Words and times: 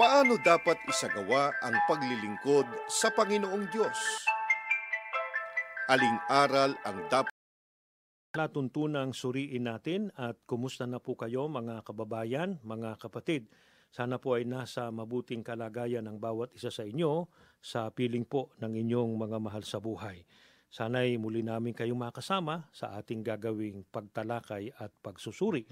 Paano 0.00 0.40
dapat 0.40 0.80
isagawa 0.88 1.52
ang 1.60 1.76
paglilingkod 1.84 2.64
sa 2.88 3.12
Panginoong 3.12 3.68
Diyos? 3.68 4.24
Aling 5.92 6.16
aral 6.24 6.72
ang 6.88 7.04
dapat 7.12 7.28
Latuntunang 8.32 9.12
suriin 9.12 9.68
natin 9.68 10.08
at 10.16 10.40
kumusta 10.48 10.88
na 10.88 11.04
po 11.04 11.20
kayo 11.20 11.52
mga 11.52 11.84
kababayan, 11.84 12.56
mga 12.64 12.96
kapatid. 12.96 13.52
Sana 13.92 14.16
po 14.16 14.40
ay 14.40 14.48
nasa 14.48 14.88
mabuting 14.88 15.44
kalagayan 15.44 16.08
ang 16.08 16.16
bawat 16.16 16.48
isa 16.56 16.72
sa 16.72 16.88
inyo 16.88 17.28
sa 17.60 17.92
piling 17.92 18.24
po 18.24 18.56
ng 18.56 18.72
inyong 18.80 19.20
mga 19.20 19.36
mahal 19.36 19.68
sa 19.68 19.84
buhay. 19.84 20.24
Sana'y 20.72 21.20
muli 21.20 21.44
namin 21.44 21.76
kayong 21.76 22.00
makasama 22.08 22.72
sa 22.72 22.96
ating 22.96 23.20
gagawing 23.20 23.84
pagtalakay 23.92 24.72
at 24.80 24.96
pagsusuri. 25.04 25.68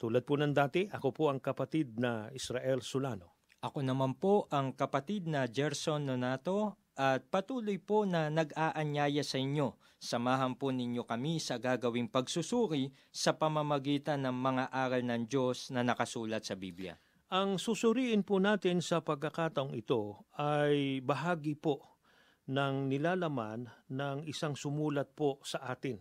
Tulad 0.00 0.24
po 0.24 0.40
ng 0.40 0.56
dati, 0.56 0.88
ako 0.88 1.12
po 1.12 1.28
ang 1.28 1.44
kapatid 1.44 2.00
na 2.00 2.32
Israel 2.32 2.80
Solano. 2.80 3.37
Ako 3.58 3.82
naman 3.82 4.14
po 4.14 4.46
ang 4.54 4.70
kapatid 4.70 5.26
na 5.26 5.42
Gerson 5.50 6.06
Nonato 6.06 6.78
at 6.94 7.26
patuloy 7.26 7.82
po 7.82 8.06
na 8.06 8.30
nag-aanyaya 8.30 9.26
sa 9.26 9.34
inyo. 9.34 9.74
Samahan 9.98 10.54
po 10.54 10.70
ninyo 10.70 11.02
kami 11.02 11.42
sa 11.42 11.58
gagawing 11.58 12.06
pagsusuri 12.06 12.94
sa 13.10 13.34
pamamagitan 13.34 14.22
ng 14.22 14.36
mga 14.38 14.64
aral 14.70 15.02
ng 15.02 15.22
Diyos 15.26 15.74
na 15.74 15.82
nakasulat 15.82 16.46
sa 16.46 16.54
Biblia. 16.54 16.94
Ang 17.34 17.58
susuriin 17.58 18.22
po 18.22 18.38
natin 18.38 18.78
sa 18.78 19.02
pagkakataong 19.02 19.74
ito 19.74 20.22
ay 20.38 21.02
bahagi 21.02 21.58
po 21.58 21.98
ng 22.46 22.88
nilalaman 22.88 23.66
ng 23.90 24.24
isang 24.30 24.54
sumulat 24.54 25.12
po 25.18 25.42
sa 25.42 25.66
atin. 25.66 25.98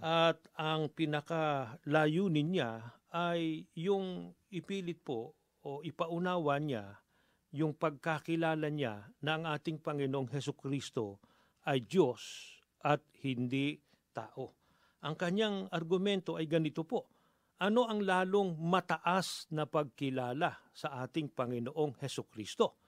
At 0.00 0.40
ang 0.56 0.88
pinakalayunin 0.88 2.48
niya 2.56 2.96
ay 3.12 3.68
yung 3.76 4.32
ipilit 4.48 5.04
po 5.04 5.35
o 5.66 5.82
ipaunawa 5.82 6.62
niya 6.62 7.02
yung 7.50 7.74
pagkakilala 7.74 8.70
niya 8.70 9.10
na 9.18 9.34
ang 9.34 9.44
ating 9.50 9.82
Panginoong 9.82 10.30
Heso 10.30 10.54
Kristo 10.54 11.18
ay 11.66 11.82
Diyos 11.82 12.54
at 12.86 13.02
hindi 13.26 13.74
tao. 14.14 14.54
Ang 15.02 15.18
kanyang 15.18 15.66
argumento 15.74 16.38
ay 16.38 16.46
ganito 16.46 16.86
po. 16.86 17.10
Ano 17.58 17.88
ang 17.88 18.04
lalong 18.04 18.54
mataas 18.60 19.50
na 19.50 19.66
pagkilala 19.66 20.70
sa 20.70 21.02
ating 21.02 21.34
Panginoong 21.34 21.98
Heso 21.98 22.28
Kristo? 22.30 22.78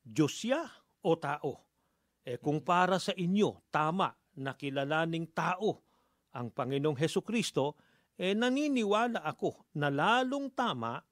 Diyos 0.00 0.32
siya 0.34 0.66
o 1.06 1.14
tao? 1.20 1.52
Eh 2.24 2.40
kung 2.40 2.64
para 2.64 2.98
sa 2.98 3.14
inyo 3.14 3.70
tama 3.70 4.10
na 4.40 4.56
kilalaning 4.56 5.30
tao 5.30 5.84
ang 6.34 6.50
Panginoong 6.50 6.96
Heso 6.96 7.20
Kristo, 7.20 7.76
eh 8.16 8.32
naniniwala 8.32 9.20
ako 9.22 9.76
na 9.76 9.92
lalong 9.92 10.48
tama 10.56 11.09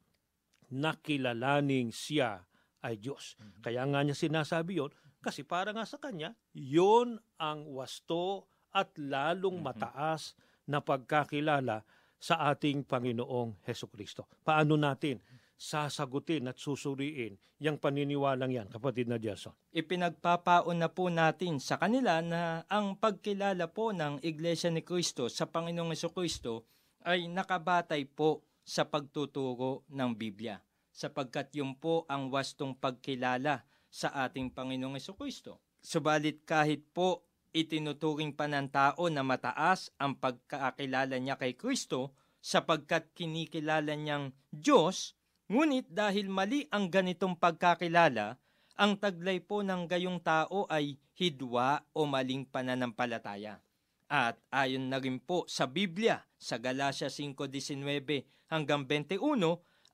na 0.72 0.96
kilalaning 0.96 1.92
siya 1.92 2.44
ay 2.84 3.00
Diyos. 3.00 3.34
Kaya 3.64 3.82
nga 3.88 4.00
niya 4.04 4.14
sinasabi 4.14 4.78
yon 4.78 4.92
kasi 5.18 5.42
para 5.42 5.74
nga 5.74 5.82
sa 5.82 5.98
kanya, 5.98 6.38
yon 6.54 7.18
ang 7.42 7.66
wasto 7.74 8.46
at 8.70 8.94
lalong 8.94 9.58
mataas 9.58 10.38
na 10.68 10.78
pagkakilala 10.78 11.82
sa 12.18 12.50
ating 12.50 12.86
Panginoong 12.86 13.62
Heso 13.66 13.90
Kristo. 13.90 14.30
Paano 14.46 14.78
natin 14.78 15.18
sasagutin 15.58 16.46
at 16.46 16.58
susuriin 16.58 17.34
yung 17.58 17.82
paniniwalang 17.82 18.54
yan, 18.54 18.70
kapatid 18.70 19.10
na 19.10 19.18
Jason? 19.18 19.50
Ipinagpapaon 19.74 20.78
na 20.78 20.86
po 20.86 21.10
natin 21.10 21.58
sa 21.58 21.74
kanila 21.74 22.22
na 22.22 22.62
ang 22.70 22.94
pagkilala 22.94 23.66
po 23.74 23.90
ng 23.90 24.22
Iglesia 24.22 24.70
ni 24.70 24.86
Kristo 24.86 25.26
sa 25.26 25.50
Panginoong 25.50 25.90
Heso 25.90 26.14
Kristo 26.14 26.70
ay 27.02 27.26
nakabatay 27.26 28.06
po 28.06 28.47
sa 28.68 28.84
pagtuturo 28.84 29.88
ng 29.88 30.12
Biblia 30.12 30.60
sapagkat 30.98 31.54
yun 31.54 31.78
po 31.78 32.02
ang 32.10 32.26
wastong 32.28 32.74
pagkilala 32.74 33.62
sa 33.86 34.10
ating 34.26 34.50
Panginoong 34.50 34.98
Kristo. 35.14 35.62
Subalit 35.78 36.42
kahit 36.42 36.90
po 36.90 37.24
itinuturing 37.54 38.34
pa 38.34 38.50
ng 38.50 38.66
tao 38.68 39.06
na 39.06 39.22
mataas 39.22 39.94
ang 39.96 40.18
pagkakilala 40.18 41.16
niya 41.22 41.38
kay 41.38 41.54
Kristo 41.54 42.18
sapagkat 42.42 43.14
kinikilala 43.14 43.94
niyang 43.94 44.34
Diyos, 44.50 45.14
ngunit 45.46 45.86
dahil 45.88 46.26
mali 46.26 46.66
ang 46.74 46.90
ganitong 46.90 47.38
pagkakilala, 47.38 48.36
ang 48.78 48.98
taglay 48.98 49.38
po 49.38 49.62
ng 49.62 49.86
gayong 49.86 50.18
tao 50.22 50.66
ay 50.66 50.98
hidwa 51.14 51.82
o 51.94 52.06
maling 52.06 52.46
pananampalataya. 52.46 53.58
At 54.08 54.40
ayon 54.48 54.88
na 54.88 54.96
rin 54.96 55.20
po 55.20 55.44
sa 55.44 55.68
Biblia, 55.68 56.24
sa 56.40 56.56
Galatia 56.56 57.12
5.19 57.12 58.48
hanggang 58.48 58.88
21, 58.88 59.20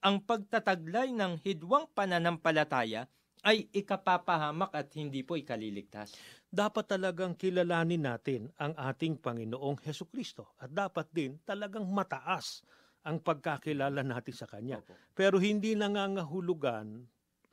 ang 0.06 0.16
pagtataglay 0.22 1.10
ng 1.10 1.42
hidwang 1.42 1.90
pananampalataya 1.90 3.10
ay 3.44 3.68
ikapapahamak 3.74 4.72
at 4.72 4.88
hindi 4.96 5.26
po 5.26 5.36
ikaliligtas. 5.36 6.14
Dapat 6.48 6.96
talagang 6.96 7.34
kilalanin 7.34 8.06
natin 8.06 8.48
ang 8.56 8.72
ating 8.78 9.18
Panginoong 9.20 9.82
Heso 9.84 10.06
Kristo 10.06 10.54
at 10.62 10.70
dapat 10.70 11.10
din 11.10 11.36
talagang 11.42 11.84
mataas 11.90 12.62
ang 13.04 13.20
pagkakilala 13.20 14.00
natin 14.00 14.32
sa 14.32 14.48
Kanya. 14.48 14.80
Opo. 14.80 14.96
Pero 15.12 15.36
hindi 15.36 15.76
nangangahulugan 15.76 17.04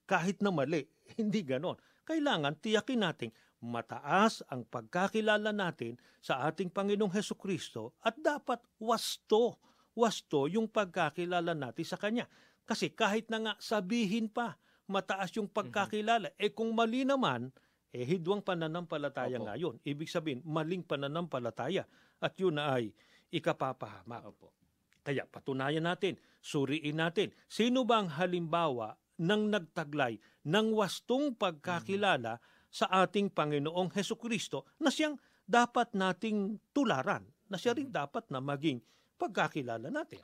kahit 0.07 0.39
na 0.39 0.51
mali. 0.51 0.83
Hindi 1.19 1.43
ganon. 1.43 1.79
Kailangan 2.03 2.59
tiyakin 2.59 2.99
natin 2.99 3.29
mataas 3.61 4.41
ang 4.49 4.65
pagkakilala 4.65 5.53
natin 5.53 5.95
sa 6.17 6.49
ating 6.49 6.73
Panginoong 6.73 7.13
Heso 7.13 7.37
Kristo 7.37 7.93
at 8.01 8.17
dapat 8.17 8.57
wasto, 8.81 9.61
wasto 9.93 10.49
yung 10.49 10.65
pagkakilala 10.65 11.53
natin 11.53 11.85
sa 11.85 11.97
Kanya. 11.97 12.25
Kasi 12.65 12.89
kahit 12.89 13.29
na 13.29 13.37
nga 13.41 13.53
sabihin 13.61 14.27
pa, 14.29 14.57
mataas 14.89 15.31
yung 15.37 15.47
pagkakilala, 15.47 16.33
eh 16.35 16.51
kung 16.51 16.73
mali 16.73 17.05
naman, 17.05 17.53
eh 17.91 18.03
hidwang 18.07 18.41
pananampalataya 18.41 19.37
Opo. 19.37 19.45
nga 19.45 19.55
yun. 19.59 19.75
Ibig 19.83 20.09
sabihin, 20.09 20.41
maling 20.47 20.81
pananampalataya. 20.83 21.85
At 22.23 22.39
yun 22.39 22.57
na 22.57 22.79
ay 22.79 22.95
ikapapahamak. 23.29 24.23
Opo. 24.31 24.55
Kaya 25.01 25.25
patunayan 25.25 25.85
natin, 25.85 26.15
suriin 26.39 27.01
natin, 27.01 27.33
sino 27.49 27.83
ba 27.83 28.01
ang 28.01 28.09
halimbawa 28.15 28.95
ng 29.21 29.53
nagtaglay 29.53 30.17
ng 30.45 30.67
wastong 30.73 31.37
pagkakilala 31.37 32.41
sa 32.71 32.87
ating 33.03 33.29
Panginoong 33.29 33.91
Heso 33.91 34.15
Kristo 34.15 34.63
na 34.79 34.87
siyang 34.87 35.19
dapat 35.43 35.91
nating 35.91 36.57
tularan, 36.71 37.27
na 37.51 37.59
siya 37.59 37.75
rin 37.75 37.91
dapat 37.91 38.31
na 38.31 38.39
maging 38.39 38.79
pagkakilala 39.19 39.91
natin. 39.91 40.23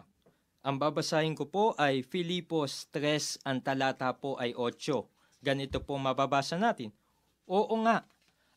Ang 0.64 0.80
babasahin 0.80 1.36
ko 1.36 1.52
po 1.52 1.66
ay 1.76 2.02
Filipos 2.08 2.88
3, 2.96 3.44
ang 3.44 3.60
talata 3.60 4.16
po 4.16 4.40
ay 4.40 4.56
8. 4.56 5.44
Ganito 5.44 5.84
po 5.84 6.00
mababasa 6.00 6.56
natin. 6.56 6.96
Oo 7.48 7.76
nga, 7.84 8.08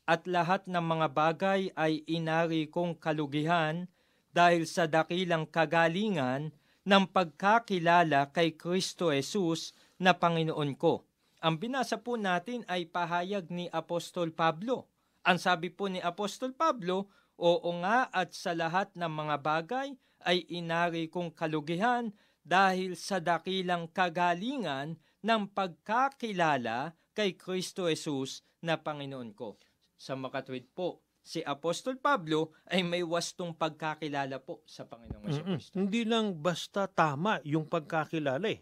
at 0.06 0.26
lahat 0.26 0.66
ng 0.66 0.82
mga 0.82 1.06
bagay 1.10 1.60
ay 1.74 2.02
inari 2.06 2.66
kong 2.66 2.98
kalugihan 2.98 3.86
dahil 4.34 4.66
sa 4.66 4.90
dakilang 4.90 5.46
kagalingan 5.46 6.50
ng 6.86 7.04
pagkakilala 7.10 8.30
kay 8.34 8.58
Kristo 8.58 9.14
Jesus 9.14 9.70
na 10.00 10.16
Panginoon 10.16 10.74
ko. 10.74 11.06
Ang 11.40 11.56
binasa 11.56 11.96
po 11.96 12.20
natin 12.20 12.68
ay 12.68 12.84
pahayag 12.84 13.48
ni 13.48 13.64
Apostol 13.72 14.28
Pablo. 14.28 14.92
Ang 15.24 15.40
sabi 15.40 15.72
po 15.72 15.88
ni 15.88 15.96
Apostol 15.96 16.52
Pablo, 16.52 17.08
Oo 17.40 17.80
nga 17.80 18.12
at 18.12 18.36
sa 18.36 18.52
lahat 18.52 18.92
ng 18.92 19.08
mga 19.08 19.36
bagay 19.40 19.96
ay 20.28 20.44
inari 20.52 21.08
kong 21.08 21.32
kalugihan 21.32 22.12
dahil 22.44 22.92
sa 22.92 23.16
dakilang 23.24 23.88
kagalingan 23.88 25.00
ng 25.24 25.42
pagkakilala 25.56 26.92
kay 27.16 27.40
Kristo 27.40 27.88
Jesus 27.88 28.44
na 28.60 28.76
Panginoon 28.76 29.32
ko. 29.32 29.56
Sa 29.96 30.20
makatwid 30.20 30.68
po, 30.76 31.00
si 31.24 31.40
Apostol 31.40 31.96
Pablo 31.96 32.52
ay 32.68 32.84
may 32.84 33.00
wastong 33.00 33.56
pagkakilala 33.56 34.44
po 34.44 34.60
sa 34.68 34.84
Panginoong. 34.84 35.25
Kristo. 35.25 35.72
Hindi 35.72 36.04
lang 36.04 36.36
basta 36.36 36.84
tama 36.84 37.40
yung 37.48 37.64
pagkakilala 37.64 38.44
eh. 38.52 38.60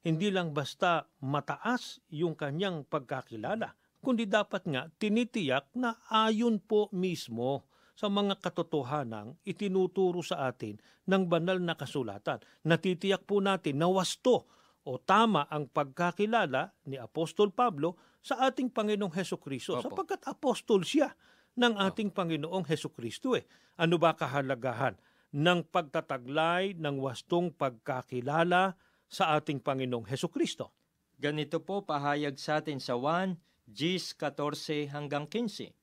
Hindi 0.00 0.32
lang 0.32 0.56
basta 0.56 1.04
mataas 1.20 2.00
yung 2.08 2.32
kanyang 2.32 2.88
pagkakilala, 2.88 3.76
kundi 4.00 4.24
dapat 4.24 4.64
nga 4.64 4.88
tinitiyak 4.96 5.68
na 5.76 6.00
ayon 6.08 6.56
po 6.56 6.88
mismo 6.96 7.68
sa 7.92 8.08
mga 8.08 8.40
katotohanang 8.40 9.36
itinuturo 9.44 10.24
sa 10.24 10.48
atin 10.48 10.80
ng 11.04 11.28
banal 11.28 11.60
na 11.60 11.76
kasulatan. 11.76 12.40
Natitiyak 12.64 13.28
po 13.28 13.44
natin 13.44 13.76
na 13.76 13.92
wasto 13.92 14.48
o 14.88 14.96
tama 14.96 15.44
ang 15.52 15.68
pagkakilala 15.68 16.72
ni 16.88 16.96
Apostol 16.96 17.52
Pablo 17.52 18.00
sa 18.24 18.48
ating 18.48 18.72
Panginoong 18.72 19.12
Heso 19.12 19.36
Kristo 19.36 19.76
Opo. 19.76 19.92
sapagkat 19.92 20.24
apostol 20.24 20.80
siya 20.80 21.12
ng 21.60 21.76
ating 21.76 22.08
Panginoong 22.16 22.64
Heso 22.64 22.88
Kristo 22.88 23.36
eh. 23.36 23.44
Ano 23.76 24.00
ba 24.00 24.16
kahalagahan 24.16 24.96
ng 25.36 25.68
pagtataglay 25.68 26.80
ng 26.80 26.96
wastong 27.04 27.52
pagkakilala 27.52 28.80
sa 29.10 29.34
ating 29.34 29.58
Panginoong 29.58 30.06
Heso 30.06 30.30
Kristo? 30.30 30.70
Ganito 31.18 31.58
po 31.60 31.82
pahayag 31.82 32.38
sa 32.38 32.62
atin 32.62 32.78
sa 32.80 32.94
1, 32.96 33.36
Gs 33.66 34.16
14 34.16 34.88
hanggang 34.94 35.26
15. 35.26 35.74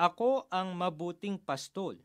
Ako 0.00 0.48
ang 0.48 0.74
mabuting 0.74 1.36
pastol, 1.36 2.00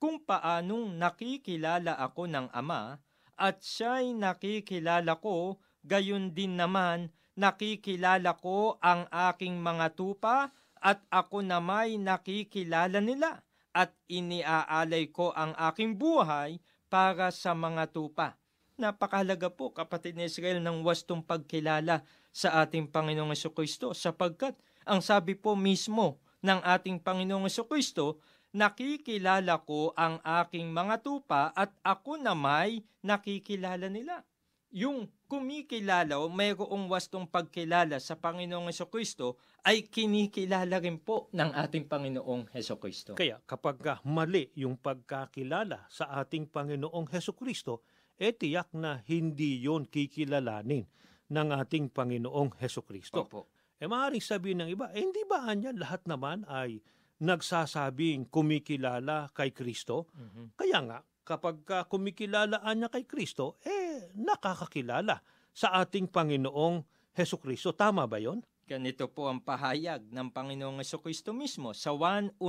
kung 0.00 0.18
paanong 0.20 0.96
nakikilala 0.96 1.94
ako 2.00 2.26
ng 2.26 2.48
Ama 2.50 2.98
at 3.36 3.60
siya'y 3.60 4.16
nakikilala 4.16 5.20
ko, 5.20 5.60
gayon 5.84 6.32
din 6.32 6.56
naman 6.56 7.12
nakikilala 7.38 8.34
ko 8.38 8.80
ang 8.80 9.06
aking 9.10 9.60
mga 9.60 9.94
tupa 9.94 10.50
at 10.78 11.00
ako 11.08 11.40
na 11.40 11.58
may 11.58 11.96
nakikilala 11.96 13.00
nila 13.00 13.40
at 13.74 13.90
iniaalay 14.06 15.10
ko 15.10 15.34
ang 15.34 15.56
aking 15.72 15.98
buhay 15.98 16.62
para 16.86 17.34
sa 17.34 17.56
mga 17.56 17.90
tupa. 17.90 18.38
Napakahalaga 18.74 19.54
po 19.54 19.70
kapatid 19.70 20.18
ni 20.18 20.26
Israel 20.26 20.58
ng 20.58 20.82
wastong 20.82 21.22
pagkilala 21.22 22.02
sa 22.34 22.58
ating 22.66 22.90
Panginoong 22.90 23.30
Kristo 23.54 23.94
sapagkat 23.94 24.58
ang 24.82 24.98
sabi 24.98 25.38
po 25.38 25.54
mismo 25.54 26.18
ng 26.42 26.58
ating 26.58 26.98
Panginoong 26.98 27.46
Kristo, 27.70 28.18
nakikilala 28.50 29.62
ko 29.62 29.94
ang 29.94 30.18
aking 30.42 30.74
mga 30.74 31.06
tupa 31.06 31.54
at 31.54 31.70
ako 31.86 32.18
na 32.18 32.34
may 32.34 32.82
nakikilala 32.98 33.86
nila 33.86 34.26
yung 34.74 35.06
kumikilala 35.30 36.18
o 36.18 36.26
mayroong 36.26 36.90
wastong 36.90 37.30
pagkilala 37.30 38.02
sa 38.02 38.18
Panginoong 38.18 38.74
Kristo 38.90 39.38
ay 39.62 39.86
kinikilala 39.86 40.82
rin 40.82 40.98
po 40.98 41.30
ng 41.30 41.54
ating 41.54 41.86
Panginoong 41.86 42.50
Kristo. 42.50 43.14
Kaya 43.14 43.38
kapag 43.46 43.78
ka 43.78 43.94
mali 44.02 44.50
yung 44.58 44.74
pagkakilala 44.74 45.86
sa 45.86 46.10
ating 46.18 46.50
Panginoong 46.50 47.06
Kristo, 47.06 47.86
eh 48.18 48.32
tiyak 48.32 48.70
na 48.74 49.02
hindi 49.06 49.62
yon 49.62 49.86
kikilalanin 49.88 50.86
ng 51.30 51.48
ating 51.50 51.90
Panginoong 51.90 52.54
Heso 52.60 52.84
Kristo. 52.84 53.26
Opo. 53.26 53.40
Eh 53.80 53.90
maaaring 53.90 54.22
sabihin 54.22 54.62
ng 54.64 54.70
iba, 54.70 54.86
eh 54.94 55.02
hindi 55.02 55.26
ba 55.26 55.50
anya 55.50 55.74
lahat 55.74 56.06
naman 56.06 56.46
ay 56.46 56.78
nagsasabing 57.18 58.30
kumikilala 58.30 59.34
kay 59.34 59.50
Kristo? 59.50 60.10
Mhm. 60.14 60.54
Kaya 60.54 60.78
nga, 60.86 60.98
kapag 61.26 61.64
ka 61.66 61.88
kumikilalaan 61.90 62.76
niya 62.78 62.88
kay 62.92 63.04
Kristo, 63.08 63.58
eh 63.66 64.12
nakakakilala 64.14 65.24
sa 65.50 65.74
ating 65.82 66.10
Panginoong 66.10 66.82
Heso 67.14 67.38
Kristo. 67.38 67.70
Tama 67.74 68.06
ba 68.06 68.18
yon? 68.18 68.42
Ganito 68.64 69.06
po 69.12 69.28
ang 69.28 69.44
pahayag 69.44 70.08
ng 70.08 70.28
Panginoong 70.32 70.80
Heso 70.80 70.98
Kristo 70.98 71.36
mismo 71.36 71.76
sa 71.76 71.92
1.1 71.92 72.40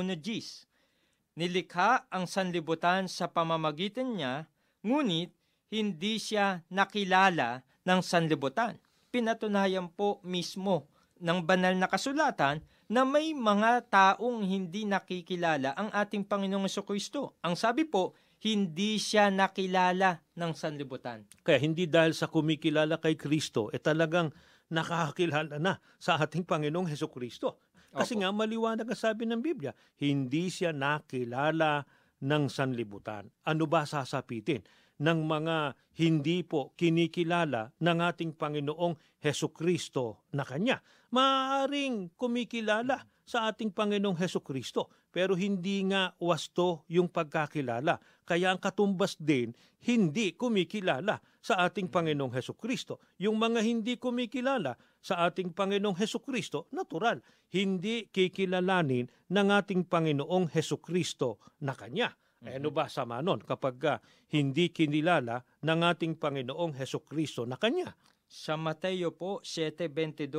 Nilikha 1.35 2.07
ang 2.07 2.31
sanlibutan 2.31 3.11
sa 3.11 3.27
pamamagitan 3.27 4.15
niya, 4.15 4.47
ngunit 4.87 5.35
hindi 5.69 6.21
siya 6.21 6.61
nakilala 6.69 7.65
ng 7.85 7.99
sanlibutan. 8.01 8.77
Pinatunayan 9.09 9.89
po 9.89 10.19
mismo 10.25 10.89
ng 11.21 11.39
banal 11.45 11.73
na 11.77 11.87
kasulatan 11.87 12.59
na 12.85 13.01
may 13.01 13.33
mga 13.33 13.87
taong 13.89 14.45
hindi 14.45 14.85
nakikilala 14.85 15.73
ang 15.73 15.89
ating 15.89 16.27
Panginoong 16.27 16.69
Kristo. 16.85 17.33
Ang 17.41 17.57
sabi 17.57 17.87
po, 17.87 18.13
hindi 18.45 19.01
siya 19.01 19.33
nakilala 19.33 20.21
ng 20.37 20.51
sanlibutan. 20.53 21.25
Kaya 21.41 21.57
hindi 21.57 21.89
dahil 21.89 22.13
sa 22.13 22.29
kumikilala 22.29 23.01
kay 23.01 23.17
Kristo, 23.17 23.73
eh 23.73 23.81
talagang 23.81 24.29
nakakakilala 24.69 25.57
na 25.57 25.81
sa 25.97 26.21
ating 26.21 26.45
Panginoong 26.45 26.85
Heso 26.85 27.09
Kristo. 27.09 27.57
Kasi 27.95 28.13
Opo. 28.13 28.21
nga 28.21 28.29
maliwanag 28.35 28.85
ang 28.85 28.99
sabi 28.99 29.25
ng 29.25 29.41
Biblia, 29.41 29.71
hindi 29.97 30.51
siya 30.51 30.75
nakilala 30.75 31.87
ng 32.21 32.43
sanlibutan. 32.51 33.31
Ano 33.47 33.65
ba 33.65 33.87
sasapitin 33.87 34.61
ng 34.99 35.19
mga 35.27 35.75
hindi 35.99 36.43
po 36.43 36.75
kinikilala 36.75 37.71
ng 37.79 37.97
ating 37.99 38.35
Panginoong 38.35 38.95
Heso 39.23 39.51
Kristo 39.51 40.27
na 40.35 40.43
Kanya? 40.43 40.79
Maaring 41.11 42.13
kumikilala 42.19 43.03
sa 43.25 43.49
ating 43.49 43.73
Panginoong 43.73 44.21
Heso 44.21 44.45
Kristo, 44.45 44.93
pero 45.09 45.33
hindi 45.33 45.81
nga 45.89 46.13
wasto 46.21 46.85
yung 46.85 47.09
pagkakilala. 47.09 47.97
Kaya 48.21 48.53
ang 48.53 48.61
katumbas 48.61 49.17
din, 49.17 49.51
hindi 49.85 50.37
kumikilala 50.37 51.17
sa 51.41 51.65
ating 51.65 51.89
Panginoong 51.89 52.33
Heso 52.33 52.53
Kristo. 52.53 53.01
Yung 53.17 53.41
mga 53.41 53.65
hindi 53.65 53.97
kumikilala 53.97 54.77
sa 55.01 55.25
ating 55.29 55.53
Panginoong 55.53 55.97
Heso 55.97 56.21
Kristo, 56.21 56.69
natural, 56.73 57.21
hindi 57.53 58.09
kikilalanin 58.09 59.09
ng 59.29 59.47
ating 59.53 59.85
Panginoong 59.89 60.49
Heso 60.53 60.81
Kristo 60.81 61.41
na 61.61 61.73
Kanya. 61.73 62.13
Eh, 62.45 62.61
ano 62.61 62.69
ba 62.69 62.85
sama 62.85 63.25
nun 63.25 63.41
kapag 63.41 63.75
ah, 63.89 63.97
hindi 64.29 64.69
kinilala 64.69 65.41
ng 65.65 65.79
ating 65.81 66.13
Panginoong 66.21 66.77
Heso 66.77 67.01
Kristo 67.01 67.41
na 67.49 67.57
Kanya? 67.57 67.97
Sa 68.29 68.53
Mateo 68.53 69.13
po 69.13 69.41
7.22 69.41 70.29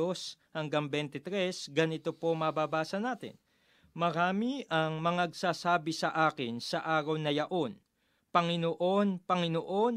hanggang 0.55 0.87
23, 0.87 1.71
ganito 1.75 2.15
po 2.15 2.31
mababasa 2.31 2.99
natin. 2.99 3.35
Marami 3.91 4.63
ang 4.71 5.03
mga 5.03 5.31
agsasabi 5.31 5.91
sa 5.91 6.15
akin 6.31 6.63
sa 6.63 6.79
araw 6.83 7.19
na 7.19 7.33
yaon, 7.33 7.75
Panginoon, 8.31 9.25
Panginoon, 9.25 9.95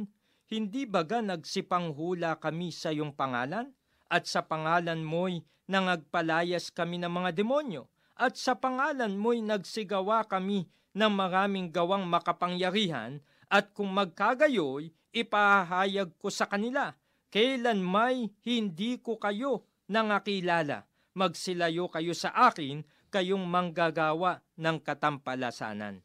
hindi 0.50 0.82
baga 0.88 1.22
nagsipanghula 1.22 2.42
kami 2.42 2.74
sa 2.74 2.90
iyong 2.90 3.14
pangalan? 3.14 3.70
At 4.10 4.26
sa 4.26 4.42
pangalan 4.42 4.98
mo'y 5.06 5.46
nangagpalayas 5.70 6.74
kami 6.74 6.98
ng 6.98 7.12
mga 7.12 7.30
demonyo? 7.38 7.86
At 8.18 8.34
sa 8.34 8.58
pangalan 8.58 9.14
mo'y 9.14 9.46
nagsigawa 9.46 10.26
kami 10.26 10.66
ng 10.94 11.12
maraming 11.12 11.70
gawang 11.70 12.06
makapangyarihan? 12.06 13.22
At 13.50 13.75
kung 13.75 13.90
magkagayoy, 13.90 14.94
ipahayag 15.10 16.14
ko 16.22 16.31
sa 16.31 16.46
kanila, 16.46 16.94
kailan 17.34 17.82
may 17.82 18.31
hindi 18.46 18.98
ko 19.02 19.19
kayo 19.19 19.66
nangakilala. 19.90 20.87
Magsilayo 21.19 21.90
kayo 21.90 22.14
sa 22.14 22.31
akin, 22.31 22.87
kayong 23.10 23.42
manggagawa 23.42 24.38
ng 24.54 24.78
katampalasanan. 24.78 25.98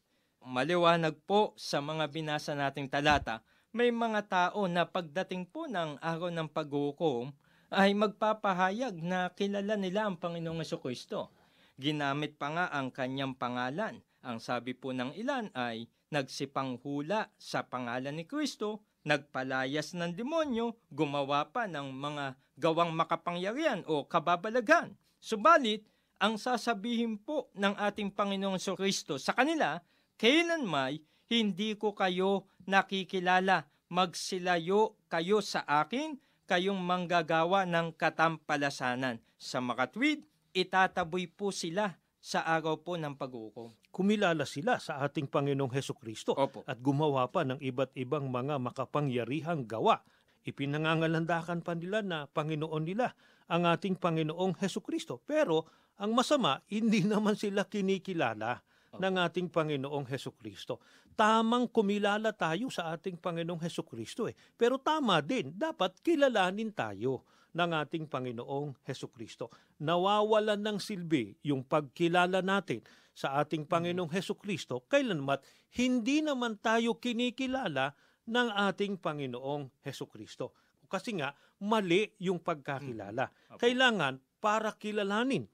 Maliwanag 0.45 1.21
po 1.25 1.53
sa 1.57 1.81
mga 1.81 2.09
binasa 2.09 2.57
nating 2.57 2.89
talata, 2.89 3.45
may 3.73 3.89
mga 3.89 4.21
tao 4.25 4.65
na 4.65 4.85
pagdating 4.85 5.49
po 5.49 5.69
ng 5.69 6.01
araw 6.01 6.29
ng 6.29 6.49
paghukom 6.49 7.33
ay 7.73 7.97
magpapahayag 7.97 9.01
na 9.01 9.33
kilala 9.33 9.73
nila 9.73 10.05
ang 10.05 10.17
Panginoong 10.17 10.61
Kristo. 10.77 11.33
Ginamit 11.75 12.37
pa 12.37 12.53
nga 12.53 12.65
ang 12.69 12.93
kanyang 12.93 13.35
pangalan. 13.35 14.04
Ang 14.25 14.41
sabi 14.41 14.73
po 14.73 14.89
ng 14.89 15.13
ilan 15.13 15.53
ay 15.53 15.85
nagsipanghula 16.09 17.29
sa 17.37 17.61
pangalan 17.69 18.17
ni 18.17 18.25
Kristo, 18.25 18.81
nagpalayas 19.05 19.93
ng 19.93 20.17
demonyo, 20.17 20.81
gumawa 20.89 21.45
pa 21.53 21.69
ng 21.69 21.93
mga 21.93 22.33
gawang 22.57 22.89
makapangyarihan 22.97 23.85
o 23.85 24.01
kababalaghan. 24.09 24.97
Subalit, 25.21 25.85
ang 26.17 26.41
sasabihin 26.41 27.21
po 27.21 27.53
ng 27.53 27.77
ating 27.77 28.09
Panginoong 28.09 28.57
Kristo 28.73 29.21
sa 29.21 29.37
kanila, 29.37 29.77
kailan 30.17 30.65
may 30.65 31.05
hindi 31.29 31.77
ko 31.77 31.93
kayo 31.93 32.49
nakikilala, 32.65 33.69
magsilayo 33.93 34.97
kayo 35.05 35.37
sa 35.45 35.61
akin, 35.69 36.17
kayong 36.49 36.81
manggagawa 36.81 37.69
ng 37.69 37.93
katampalasanan. 37.93 39.21
Sa 39.37 39.61
makatwid, 39.61 40.25
itataboy 40.53 41.29
po 41.29 41.53
sila 41.53 41.93
sa 42.25 42.41
araw 42.41 42.81
po 42.81 42.97
ng 42.97 43.13
paghukom. 43.13 43.69
Kumilala 43.93 44.49
sila 44.49 44.81
sa 44.81 44.97
ating 45.05 45.29
Panginoong 45.29 45.69
Heso 45.69 45.93
Kristo 45.93 46.33
Opo. 46.33 46.65
at 46.65 46.81
gumawa 46.81 47.29
pa 47.29 47.45
ng 47.45 47.61
iba't 47.61 47.93
ibang 47.93 48.33
mga 48.33 48.57
makapangyarihang 48.57 49.69
gawa. 49.69 50.01
Ipinangangalandakan 50.41 51.61
pa 51.61 51.77
nila 51.77 52.01
na 52.01 52.25
Panginoon 52.25 52.81
nila 52.81 53.13
ang 53.45 53.69
ating 53.69 54.01
Panginoong 54.01 54.57
Heso 54.57 54.81
Kristo. 54.81 55.21
Pero 55.21 55.69
ang 56.01 56.17
masama, 56.17 56.65
hindi 56.65 57.05
naman 57.13 57.37
sila 57.37 57.69
kinikilala 57.69 58.57
ng 58.97 59.15
ating 59.21 59.53
Panginoong 59.53 60.09
Heso 60.09 60.33
Kristo. 60.33 60.81
Tamang 61.13 61.69
kumilala 61.69 62.33
tayo 62.33 62.73
sa 62.73 62.89
ating 62.89 63.21
Panginoong 63.21 63.61
Heso 63.61 63.85
Kristo 63.85 64.25
eh. 64.25 64.33
Pero 64.57 64.81
tama 64.81 65.21
din, 65.21 65.53
dapat 65.53 66.01
kilalanin 66.01 66.73
tayo 66.73 67.21
ng 67.55 67.71
ating 67.71 68.11
Panginoong 68.11 68.75
Heso 68.83 69.07
Kristo. 69.07 69.47
Nawawalan 69.79 70.59
ng 70.59 70.77
silbi 70.77 71.39
yung 71.47 71.63
pagkilala 71.63 72.43
natin 72.43 72.83
sa 73.15 73.39
ating 73.39 73.63
Panginoong 73.63 74.11
Heso 74.11 74.35
Kristo 74.35 74.83
kailanmat 74.91 75.39
hindi 75.79 76.19
naman 76.19 76.59
tayo 76.59 76.99
kinikilala 76.99 77.95
ng 78.27 78.47
ating 78.51 78.99
Panginoong 78.99 79.71
Heso 79.87 80.11
Kristo. 80.11 80.51
Kasi 80.85 81.17
nga, 81.17 81.33
mali 81.63 82.13
yung 82.21 82.43
pagkakilala. 82.43 83.31
Apo. 83.49 83.59
Kailangan 83.63 84.21
para 84.43 84.75
kilalanin 84.75 85.47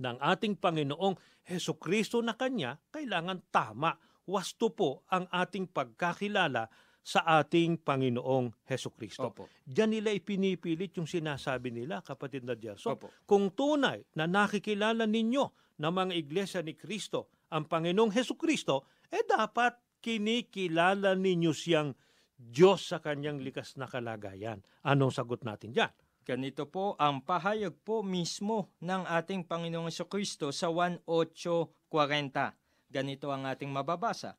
ng 0.00 0.16
ating 0.18 0.58
Panginoong 0.58 1.16
Heso 1.46 1.76
Kristo 1.76 2.20
na 2.20 2.36
Kanya, 2.36 2.76
kailangan 2.92 3.40
tama, 3.48 3.96
wasto 4.28 4.72
po 4.72 5.04
ang 5.08 5.28
ating 5.28 5.68
pagkakilala 5.70 6.68
sa 7.00 7.24
ating 7.40 7.80
Panginoong 7.80 8.52
Heso 8.68 8.92
Kristo. 8.92 9.32
Opo. 9.32 9.48
Diyan 9.64 9.90
nila 9.98 10.12
ipinipilit 10.12 10.94
yung 11.00 11.08
sinasabi 11.08 11.72
nila, 11.72 12.04
kapatid 12.04 12.44
na 12.44 12.54
Gerson. 12.54 12.96
Opo. 12.96 13.08
Kung 13.24 13.50
tunay 13.52 14.04
na 14.14 14.28
nakikilala 14.28 15.08
ninyo 15.08 15.44
na 15.80 15.88
mga 15.88 16.12
iglesia 16.12 16.60
ni 16.60 16.76
Kristo 16.76 17.32
ang 17.50 17.66
Panginoong 17.66 18.12
Heso 18.12 18.36
Kristo, 18.36 18.86
eh 19.10 19.24
dapat 19.26 19.80
kinikilala 20.04 21.16
ninyo 21.16 21.52
siyang 21.52 21.92
Diyos 22.40 22.88
sa 22.88 23.04
kanyang 23.04 23.42
likas 23.44 23.76
na 23.76 23.84
kalagayan. 23.84 24.64
Anong 24.86 25.12
sagot 25.12 25.44
natin 25.44 25.76
dyan? 25.76 25.92
Ganito 26.24 26.68
po 26.68 26.96
ang 26.96 27.20
pahayag 27.24 27.74
po 27.84 28.00
mismo 28.04 28.72
ng 28.80 29.08
ating 29.08 29.44
Panginoong 29.44 29.92
Kristo 30.08 30.52
sa 30.54 30.70
1.8.40. 30.72 31.90
Ganito 32.92 33.26
ang 33.32 33.44
ating 33.48 33.68
mababasa. 33.68 34.36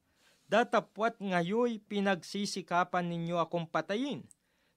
Datapwat 0.52 1.16
ngayoy 1.24 1.80
pinagsisikapan 1.88 3.08
ninyo 3.08 3.40
akong 3.40 3.64
patayin. 3.72 4.28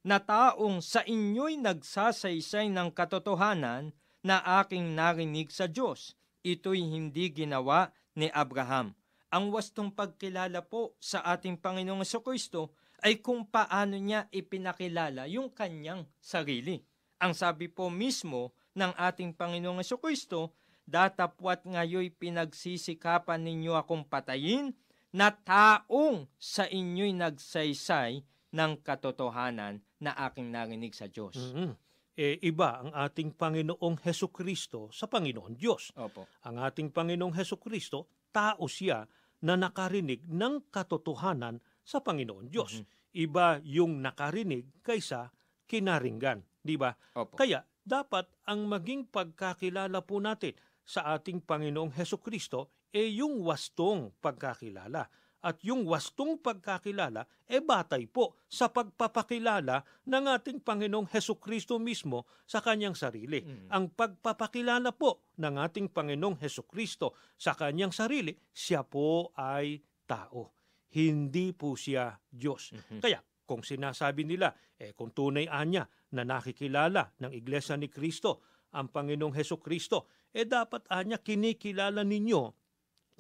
na 0.05 0.21
taong 0.21 0.85
sa 0.85 1.01
inyo'y 1.01 1.57
nagsasaysay 1.65 2.69
ng 2.69 2.93
katotohanan 2.93 3.89
na 4.21 4.37
aking 4.61 4.93
narinig 4.93 5.49
sa 5.49 5.65
Diyos. 5.65 6.13
Ito'y 6.45 6.85
hindi 6.85 7.33
ginawa 7.33 7.89
ni 8.13 8.29
Abraham. 8.29 8.93
Ang 9.33 9.49
wastong 9.49 9.89
pagkilala 9.89 10.61
po 10.61 10.93
sa 11.01 11.25
ating 11.25 11.57
Panginoong 11.57 12.05
Kristo 12.21 12.77
ay 13.01 13.25
kung 13.25 13.49
paano 13.49 13.97
niya 13.97 14.29
ipinakilala 14.29 15.25
yung 15.27 15.49
kanyang 15.49 16.05
sarili. 16.21 16.85
Ang 17.17 17.33
sabi 17.33 17.73
po 17.73 17.89
mismo 17.89 18.53
ng 18.77 18.93
ating 18.93 19.33
Panginoong 19.33 19.81
Kristo, 19.97 20.53
datapwat 20.85 21.65
ngayoy 21.65 22.13
pinagsisikapan 22.13 23.41
ninyo 23.41 23.73
akong 23.73 24.05
patayin 24.05 24.77
na 25.15 25.31
taong 25.31 26.27
sa 26.35 26.67
inyo'y 26.67 27.15
nagsaysay 27.15 28.27
ng 28.55 28.73
katotohanan 28.83 29.79
na 30.03 30.11
aking 30.27 30.51
narinig 30.51 30.91
sa 30.91 31.07
Diyos. 31.07 31.39
Mm-hmm. 31.39 31.71
Eh, 32.15 32.39
iba 32.47 32.79
ang 32.79 32.91
ating 32.95 33.35
Panginoong 33.35 33.99
Heso 34.07 34.31
Kristo 34.31 34.91
sa 34.95 35.11
Panginoon 35.11 35.55
Diyos. 35.59 35.91
Opo. 35.99 36.31
Ang 36.47 36.63
ating 36.63 36.95
Panginoong 36.95 37.35
Heso 37.35 37.59
Kristo, 37.59 38.07
tao 38.31 38.71
siya 38.71 39.07
na 39.43 39.55
nakarinig 39.59 40.23
ng 40.27 40.71
katotohanan 40.71 41.59
sa 41.83 42.03
Panginoon 42.03 42.47
Diyos. 42.51 42.83
Mhm. 42.83 42.87
Iba 43.15 43.59
yung 43.63 44.03
nakarinig 44.03 44.83
kaysa 44.83 45.31
kinaringgan, 45.67 46.43
di 46.63 46.75
ba? 46.79 46.95
Opo. 47.19 47.35
Kaya 47.35 47.63
dapat 47.83 48.31
ang 48.47 48.67
maging 48.67 49.11
pagkakilala 49.11 50.03
po 50.03 50.19
natin 50.23 50.55
sa 50.87 51.15
ating 51.19 51.43
Panginoong 51.43 51.95
Heso 51.99 52.19
Kristo 52.19 52.71
e 52.95 53.11
yung 53.19 53.43
wastong 53.43 54.15
pagkakilala. 54.23 55.11
At 55.45 55.61
yung 55.61 55.85
wastong 55.85 56.41
pagkakilala 56.41 57.29
e 57.45 57.61
batay 57.61 58.09
po 58.09 58.41
sa 58.49 58.73
pagpapakilala 58.73 59.85
ng 60.09 60.25
ating 60.41 60.65
Panginoong 60.65 61.05
Heso 61.13 61.37
Kristo 61.37 61.77
mismo 61.77 62.25
sa 62.49 62.65
kanyang 62.65 62.97
sarili. 62.97 63.45
Mm. 63.45 63.69
Ang 63.69 63.85
pagpapakilala 63.93 64.97
po 64.97 65.29
ng 65.37 65.61
ating 65.61 65.93
Panginoong 65.93 66.41
Heso 66.41 66.65
Kristo 66.65 67.13
sa 67.37 67.53
kanyang 67.53 67.93
sarili, 67.93 68.33
siya 68.57 68.89
po 68.89 69.37
ay 69.37 69.85
tao. 70.09 70.57
Hindi 70.97 71.53
po 71.53 71.77
siya 71.77 72.17
Diyos. 72.25 72.73
Mhm. 72.73 73.05
Kaya 73.05 73.21
kung 73.45 73.61
sinasabi 73.61 74.25
nila, 74.25 74.57
eh 74.81 74.97
kung 74.97 75.13
tunay 75.13 75.45
anya 75.45 75.85
na 76.17 76.25
nakikilala 76.25 77.21
ng 77.21 77.33
Iglesia 77.37 77.77
ni 77.77 77.93
Kristo 77.93 78.41
ang 78.73 78.89
Panginoong 78.89 79.37
Heso 79.37 79.61
Kristo, 79.61 80.09
eh 80.33 80.49
dapat 80.49 80.89
anya 80.89 81.21
kinikilala 81.21 82.01
ninyo 82.01 82.64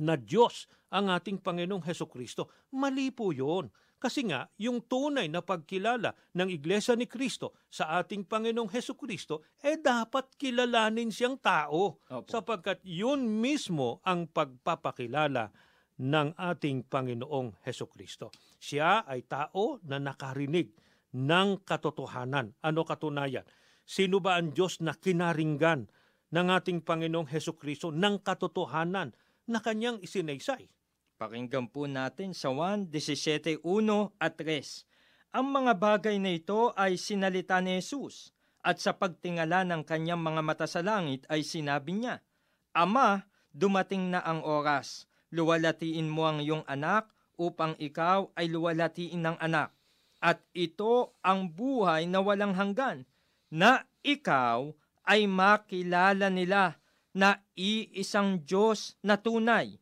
na 0.00 0.18
Diyos 0.18 0.66
ang 0.94 1.10
ating 1.10 1.42
Panginoong 1.42 1.82
Heso 1.86 2.06
Kristo. 2.06 2.50
Mali 2.74 3.10
po 3.10 3.34
yun. 3.34 3.70
Kasi 4.04 4.20
nga, 4.28 4.44
yung 4.60 4.84
tunay 4.84 5.32
na 5.32 5.40
pagkilala 5.40 6.12
ng 6.36 6.52
Iglesia 6.52 6.92
ni 6.92 7.08
Kristo 7.08 7.56
sa 7.72 7.96
ating 7.96 8.28
Panginoong 8.28 8.68
Heso 8.68 8.92
Kristo, 9.00 9.40
eh 9.64 9.80
dapat 9.80 10.36
kilalanin 10.36 11.08
siyang 11.08 11.40
tao 11.40 12.04
Opo. 12.04 12.28
sapagkat 12.28 12.84
yun 12.84 13.24
mismo 13.40 14.04
ang 14.04 14.28
pagpapakilala 14.28 15.48
ng 16.04 16.36
ating 16.36 16.84
Panginoong 16.84 17.64
Heso 17.64 17.88
Kristo. 17.88 18.28
Siya 18.60 19.08
ay 19.08 19.24
tao 19.24 19.80
na 19.88 19.96
nakarinig 19.96 20.76
ng 21.16 21.64
katotohanan. 21.64 22.52
Ano 22.60 22.84
katunayan? 22.84 23.46
Sino 23.88 24.20
ba 24.20 24.36
ang 24.36 24.52
Diyos 24.52 24.84
na 24.84 24.92
kinaringgan 24.92 25.88
ng 26.28 26.46
ating 26.52 26.84
Panginoong 26.84 27.30
Heso 27.30 27.56
Kristo 27.56 27.88
ng 27.88 28.20
katotohanan 28.20 29.16
na 29.44 29.60
kanyang 29.60 30.00
isinaysay? 30.00 30.68
Pakinggan 31.14 31.70
po 31.70 31.86
natin 31.86 32.34
sa 32.34 32.50
1, 32.50 32.90
17, 32.90 33.62
1 33.62 33.64
at 34.18 34.34
3. 34.36 35.34
Ang 35.34 35.46
mga 35.50 35.72
bagay 35.78 36.16
na 36.18 36.34
ito 36.34 36.74
ay 36.74 36.98
sinalita 36.98 37.58
ni 37.58 37.78
Jesus 37.78 38.34
at 38.64 38.80
sa 38.80 38.96
pagtingala 38.96 39.62
ng 39.68 39.84
kanyang 39.84 40.22
mga 40.22 40.42
mata 40.42 40.66
sa 40.66 40.80
langit 40.80 41.28
ay 41.28 41.44
sinabi 41.44 41.94
niya, 41.94 42.24
Ama, 42.74 43.26
dumating 43.54 44.10
na 44.10 44.24
ang 44.24 44.42
oras. 44.42 45.06
Luwalatiin 45.30 46.10
mo 46.10 46.26
ang 46.26 46.42
iyong 46.42 46.66
anak 46.66 47.10
upang 47.38 47.74
ikaw 47.78 48.30
ay 48.34 48.50
luwalatiin 48.50 49.22
ng 49.22 49.36
anak. 49.38 49.74
At 50.24 50.40
ito 50.56 51.14
ang 51.20 51.52
buhay 51.52 52.08
na 52.08 52.24
walang 52.24 52.56
hanggan, 52.56 53.04
na 53.52 53.84
ikaw 54.00 54.72
ay 55.04 55.28
makilala 55.28 56.32
nila 56.32 56.80
na 57.14 57.38
iisang 57.54 58.42
Diyos 58.42 58.98
na 59.00 59.16
tunay 59.16 59.78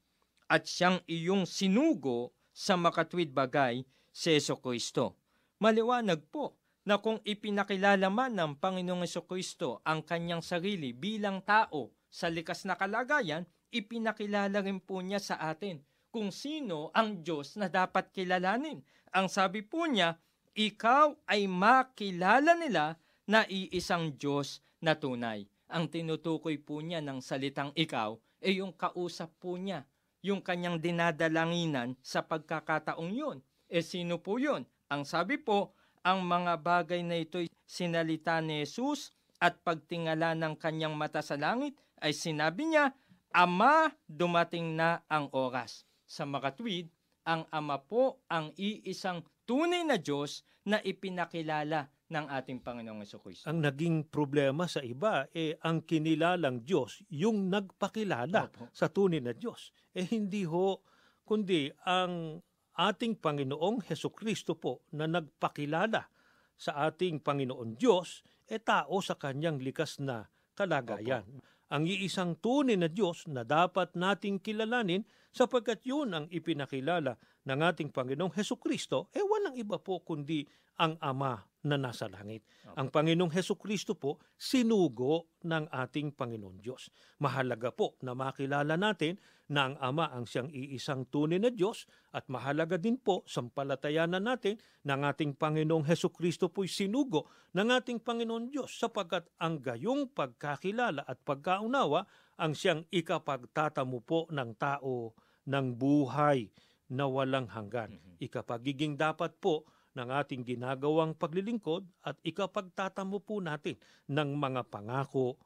at 0.53 0.69
siyang 0.69 1.01
iyong 1.09 1.49
sinugo 1.49 2.37
sa 2.53 2.77
makatwid 2.77 3.33
bagay 3.33 3.89
si 4.13 4.37
Yeso 4.37 4.61
Kristo. 4.61 5.17
Maliwanag 5.65 6.29
po 6.29 6.61
na 6.85 7.01
kung 7.01 7.19
ipinakilala 7.25 8.13
man 8.13 8.37
ng 8.37 8.61
Panginoong 8.61 9.09
Kristo 9.25 9.81
ang 9.89 10.05
kanyang 10.05 10.45
sarili 10.45 10.93
bilang 10.93 11.41
tao 11.41 11.97
sa 12.13 12.29
likas 12.29 12.69
na 12.69 12.77
kalagayan, 12.77 13.49
ipinakilala 13.73 14.61
rin 14.61 14.85
po 14.85 15.01
niya 15.01 15.17
sa 15.17 15.41
atin 15.41 15.81
kung 16.13 16.29
sino 16.29 16.93
ang 16.93 17.25
Diyos 17.25 17.57
na 17.57 17.73
dapat 17.73 18.13
kilalanin. 18.13 18.85
Ang 19.17 19.27
sabi 19.33 19.65
po 19.65 19.89
niya, 19.89 20.21
ikaw 20.53 21.17
ay 21.25 21.49
makilala 21.49 22.53
nila 22.53 23.01
na 23.25 23.49
iisang 23.49 24.13
Diyos 24.21 24.61
na 24.85 24.93
tunay. 24.93 25.49
Ang 25.73 25.89
tinutukoy 25.89 26.61
po 26.61 26.85
niya 26.85 27.01
ng 27.01 27.25
salitang 27.25 27.73
ikaw 27.73 28.21
ay 28.45 28.61
yung 28.61 28.77
kausap 28.77 29.33
po 29.41 29.57
niya, 29.57 29.89
yung 30.21 30.45
kanyang 30.45 30.77
dinadalanginan 30.77 31.97
sa 32.05 32.21
pagkakataong 32.29 33.09
yun. 33.09 33.41
E 33.73 33.81
sino 33.81 34.21
po 34.21 34.37
yun? 34.37 34.69
Ang 34.93 35.09
sabi 35.09 35.41
po, 35.41 35.73
ang 36.05 36.21
mga 36.29 36.61
bagay 36.61 37.01
na 37.01 37.17
ito'y 37.17 37.49
sinalita 37.65 38.37
ni 38.45 38.69
Jesus 38.69 39.17
at 39.41 39.65
pagtingala 39.65 40.37
ng 40.37 40.61
kanyang 40.61 40.93
mata 40.93 41.25
sa 41.25 41.41
langit 41.41 41.73
ay 42.05 42.13
sinabi 42.13 42.69
niya, 42.69 42.93
Ama, 43.33 43.89
dumating 44.05 44.77
na 44.77 45.01
ang 45.09 45.33
oras. 45.33 45.89
Sa 46.05 46.29
makatwid, 46.29 46.93
ang 47.25 47.49
Ama 47.49 47.81
po 47.81 48.21
ang 48.29 48.53
iisang 48.61 49.25
tunay 49.49 49.89
na 49.89 49.97
Diyos 49.97 50.45
na 50.69 50.85
ipinakilala 50.85 51.89
ng 52.13 52.29
ating 52.29 52.61
Panginoong 52.61 53.09
Kristo. 53.09 53.49
Ang 53.49 53.65
naging 53.65 54.13
problema 54.13 54.69
sa 54.69 54.85
iba, 54.85 55.25
eh 55.33 55.57
ang 55.65 55.81
kinilalang 55.89 56.61
Diyos, 56.61 57.01
yung 57.09 57.49
nagpakilala 57.49 58.53
Opo. 58.53 58.69
sa 58.69 58.93
tunay 58.93 59.25
na 59.25 59.33
Diyos. 59.33 59.73
Eh 59.97 60.05
hindi 60.05 60.45
ho, 60.45 60.85
kundi 61.25 61.73
ang 61.89 62.45
ating 62.77 63.17
Panginoong 63.17 63.89
Heso 63.89 64.13
Kristo 64.13 64.53
po 64.61 64.85
na 64.93 65.09
nagpakilala 65.09 66.05
sa 66.53 66.85
ating 66.85 67.25
Panginoon 67.25 67.81
Diyos, 67.81 68.21
eh 68.45 68.61
tao 68.61 69.01
sa 69.01 69.17
kanyang 69.17 69.57
likas 69.65 69.97
na 70.05 70.29
kalagayan. 70.53 71.25
Ang 71.73 71.89
iisang 71.89 72.37
tunay 72.37 72.77
na 72.77 72.93
Diyos 72.93 73.25
na 73.33 73.49
dapat 73.49 73.97
nating 73.97 74.45
kilalanin 74.45 75.09
sapagkat 75.33 75.81
yun 75.89 76.13
ang 76.13 76.29
ipinakilala 76.29 77.17
ng 77.49 77.61
ating 77.65 77.89
Panginoong 77.89 78.37
Heso 78.37 78.61
Kristo, 78.61 79.09
eh 79.17 79.25
walang 79.25 79.57
iba 79.57 79.81
po 79.81 80.05
kundi 80.05 80.45
ang 80.77 81.01
Ama 81.01 81.52
na 81.63 81.79
nasa 81.79 82.11
langit. 82.11 82.43
Ang 82.75 82.91
Panginoong 82.91 83.31
Heso 83.31 83.55
Kristo 83.55 83.95
po, 83.95 84.19
sinugo 84.35 85.39
ng 85.47 85.71
ating 85.71 86.15
Panginoon 86.15 86.59
Diyos. 86.59 86.91
Mahalaga 87.23 87.71
po 87.71 87.95
na 88.03 88.19
makilala 88.19 88.75
natin 88.75 89.19
na 89.53 89.71
ang 89.71 89.77
Ama 89.79 90.11
ang 90.11 90.25
siyang 90.27 90.51
iisang 90.51 91.07
tunay 91.07 91.39
na 91.39 91.53
Diyos 91.53 91.87
at 92.11 92.27
mahalaga 92.33 92.81
din 92.81 92.99
po 92.99 93.23
sampalatayanan 93.29 94.25
natin 94.25 94.59
na 94.83 94.99
ang 94.99 95.07
ating 95.07 95.39
Panginoong 95.39 95.87
Heso 95.87 96.11
Kristo 96.11 96.49
po'y 96.49 96.67
sinugo 96.67 97.31
ng 97.55 97.69
ating 97.69 98.01
Panginoon 98.03 98.51
Diyos 98.51 98.75
sapagkat 98.75 99.29
ang 99.39 99.61
gayong 99.61 100.11
pagkakilala 100.11 101.05
at 101.07 101.21
pagkaunawa 101.23 102.09
ang 102.41 102.57
siyang 102.57 102.89
ikapagtatamo 102.91 103.99
po 104.03 104.27
ng 104.33 104.51
tao 104.57 105.15
ng 105.47 105.67
buhay 105.77 106.49
na 106.93 107.05
walang 107.09 107.49
hanggan. 107.49 107.99
Ikapagiging 108.21 108.97
dapat 108.97 109.37
po 109.37 109.69
ng 109.93 110.09
ating 110.09 110.43
ginagawang 110.45 111.13
paglilingkod 111.13 111.85
at 112.05 112.17
ikapagtatamo 112.25 113.21
po 113.21 113.45
natin 113.45 113.77
ng 114.09 114.31
mga 114.37 114.69
pangako 114.73 115.37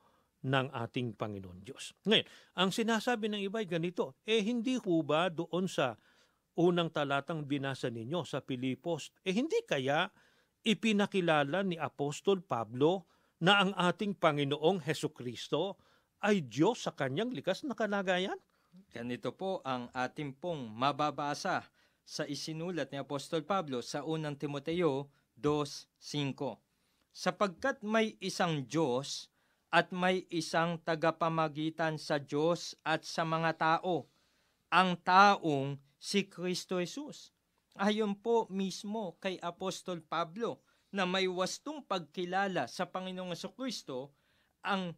ng 0.46 0.70
ating 0.70 1.18
Panginoon 1.18 1.66
Diyos. 1.66 1.90
Ngayon, 2.06 2.26
ang 2.54 2.70
sinasabi 2.70 3.26
ng 3.26 3.42
iba 3.42 3.58
ay 3.58 3.66
ganito, 3.66 4.14
eh 4.22 4.38
hindi 4.42 4.78
ho 4.78 5.02
ba 5.02 5.26
doon 5.26 5.66
sa 5.66 5.98
unang 6.56 6.88
talatang 6.94 7.44
binasa 7.44 7.90
ninyo 7.90 8.22
sa 8.22 8.40
Pilipos, 8.40 9.10
eh 9.26 9.34
hindi 9.34 9.58
kaya 9.66 10.06
ipinakilala 10.62 11.66
ni 11.66 11.76
Apostol 11.76 12.46
Pablo 12.46 13.10
na 13.42 13.60
ang 13.60 13.70
ating 13.74 14.16
Panginoong 14.16 14.80
Heso 14.86 15.12
Kristo 15.12 15.76
ay 16.22 16.46
Diyos 16.46 16.86
sa 16.86 16.96
kanyang 16.96 17.34
likas 17.34 17.66
na 17.66 17.76
kalagayan? 17.76 18.38
Ganito 18.92 19.32
po 19.36 19.60
ang 19.64 19.88
ating 19.92 20.36
pong 20.36 20.72
mababasa 20.72 21.64
sa 22.06 22.22
isinulat 22.22 22.94
ni 22.94 23.02
Apostol 23.02 23.42
Pablo 23.42 23.82
sa 23.82 24.06
unang 24.06 24.38
Timoteo 24.38 25.10
2.5. 25.34 26.62
Sapagkat 27.10 27.82
may 27.82 28.14
isang 28.22 28.62
Diyos 28.62 29.26
at 29.74 29.90
may 29.90 30.22
isang 30.30 30.78
tagapamagitan 30.78 31.98
sa 31.98 32.22
Diyos 32.22 32.78
at 32.86 33.02
sa 33.02 33.26
mga 33.26 33.58
tao, 33.58 34.06
ang 34.70 34.94
taong 35.02 35.82
si 35.98 36.30
Kristo 36.30 36.78
Jesus. 36.78 37.34
Ayon 37.76 38.16
po 38.16 38.46
mismo 38.48 39.18
kay 39.18 39.36
Apostol 39.42 40.00
Pablo 40.00 40.62
na 40.94 41.04
may 41.04 41.26
wastong 41.28 41.84
pagkilala 41.84 42.70
sa 42.70 42.88
Panginoong 42.88 43.36
Kristo 43.52 44.14
ang 44.64 44.94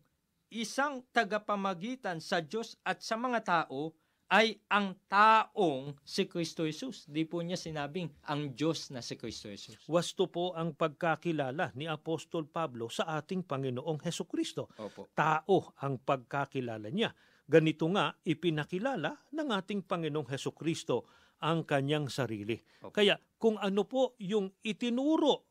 isang 0.53 1.03
tagapamagitan 1.11 2.23
sa 2.23 2.45
Diyos 2.45 2.79
at 2.85 3.03
sa 3.03 3.19
mga 3.19 3.41
tao 3.43 3.97
ay 4.29 4.61
ang 4.69 4.93
taong 5.09 5.97
si 6.05 6.29
Kristo 6.29 6.69
Jesus. 6.69 7.09
Di 7.09 7.25
po 7.25 7.41
niya 7.41 7.57
sinabing 7.57 8.13
ang 8.29 8.53
Diyos 8.53 8.93
na 8.93 9.01
si 9.01 9.17
Kristo 9.17 9.49
Jesus. 9.49 9.81
Wasto 9.89 10.29
po 10.29 10.53
ang 10.53 10.77
pagkakilala 10.77 11.73
ni 11.73 11.89
Apostol 11.89 12.45
Pablo 12.45 12.93
sa 12.93 13.09
ating 13.17 13.49
Panginoong 13.49 14.05
Heso 14.05 14.29
Kristo. 14.29 14.69
Opo. 14.77 15.09
Tao 15.17 15.73
ang 15.81 15.97
pagkakilala 16.05 16.93
niya. 16.93 17.17
Ganito 17.49 17.89
nga 17.89 18.13
ipinakilala 18.21 19.33
ng 19.33 19.49
ating 19.49 19.89
Panginoong 19.89 20.29
Heso 20.29 20.53
Kristo 20.53 21.09
ang 21.41 21.65
kanyang 21.65 22.13
sarili. 22.13 22.61
Okay. 22.85 22.93
Kaya 22.93 23.17
kung 23.41 23.57
ano 23.57 23.89
po 23.89 24.13
yung 24.21 24.53
itinuro 24.61 25.49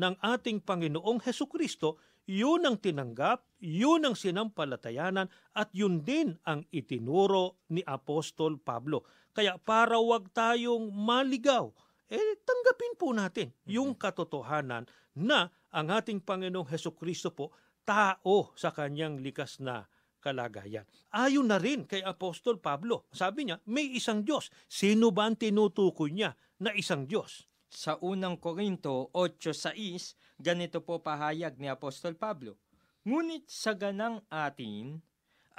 ng 0.00 0.16
ating 0.24 0.64
Panginoong 0.64 1.20
Heso 1.20 1.44
Kristo, 1.44 2.00
yun 2.24 2.64
ang 2.64 2.80
tinanggap, 2.80 3.53
yun 3.64 4.04
ang 4.04 4.12
sinampalatayanan, 4.12 5.32
at 5.56 5.72
yun 5.72 6.04
din 6.04 6.36
ang 6.44 6.68
itinuro 6.68 7.64
ni 7.72 7.80
Apostol 7.88 8.60
Pablo. 8.60 9.08
Kaya 9.32 9.56
para 9.56 9.96
wag 9.96 10.28
tayong 10.36 10.92
maligaw, 10.92 11.72
eh 12.12 12.36
tanggapin 12.44 12.94
po 13.00 13.16
natin 13.16 13.48
yung 13.64 13.96
katotohanan 13.96 14.84
na 15.16 15.48
ang 15.72 15.88
ating 15.88 16.20
Panginoong 16.20 16.68
Heso 16.68 16.92
Kristo 16.92 17.32
po 17.32 17.56
tao 17.88 18.52
sa 18.52 18.70
kanyang 18.70 19.18
likas 19.24 19.58
na 19.64 19.88
kalagayan. 20.20 20.88
Ayon 21.12 21.48
na 21.48 21.60
rin 21.60 21.84
kay 21.84 22.00
Apostol 22.00 22.56
Pablo. 22.56 23.08
Sabi 23.12 23.48
niya, 23.48 23.60
may 23.68 23.92
isang 23.92 24.24
Diyos. 24.24 24.48
Sino 24.68 25.12
ba 25.12 25.28
ang 25.28 25.36
tinutukoy 25.36 26.12
niya 26.12 26.32
na 26.60 26.72
isang 26.72 27.04
Diyos? 27.04 27.44
Sa 27.68 28.00
unang 28.00 28.40
Korinto 28.40 29.12
8.6, 29.12 30.40
ganito 30.40 30.80
po 30.80 31.02
pahayag 31.02 31.60
ni 31.60 31.68
Apostol 31.68 32.16
Pablo. 32.16 32.63
Ngunit 33.04 33.44
sa 33.52 33.76
ganang 33.76 34.24
atin 34.32 35.04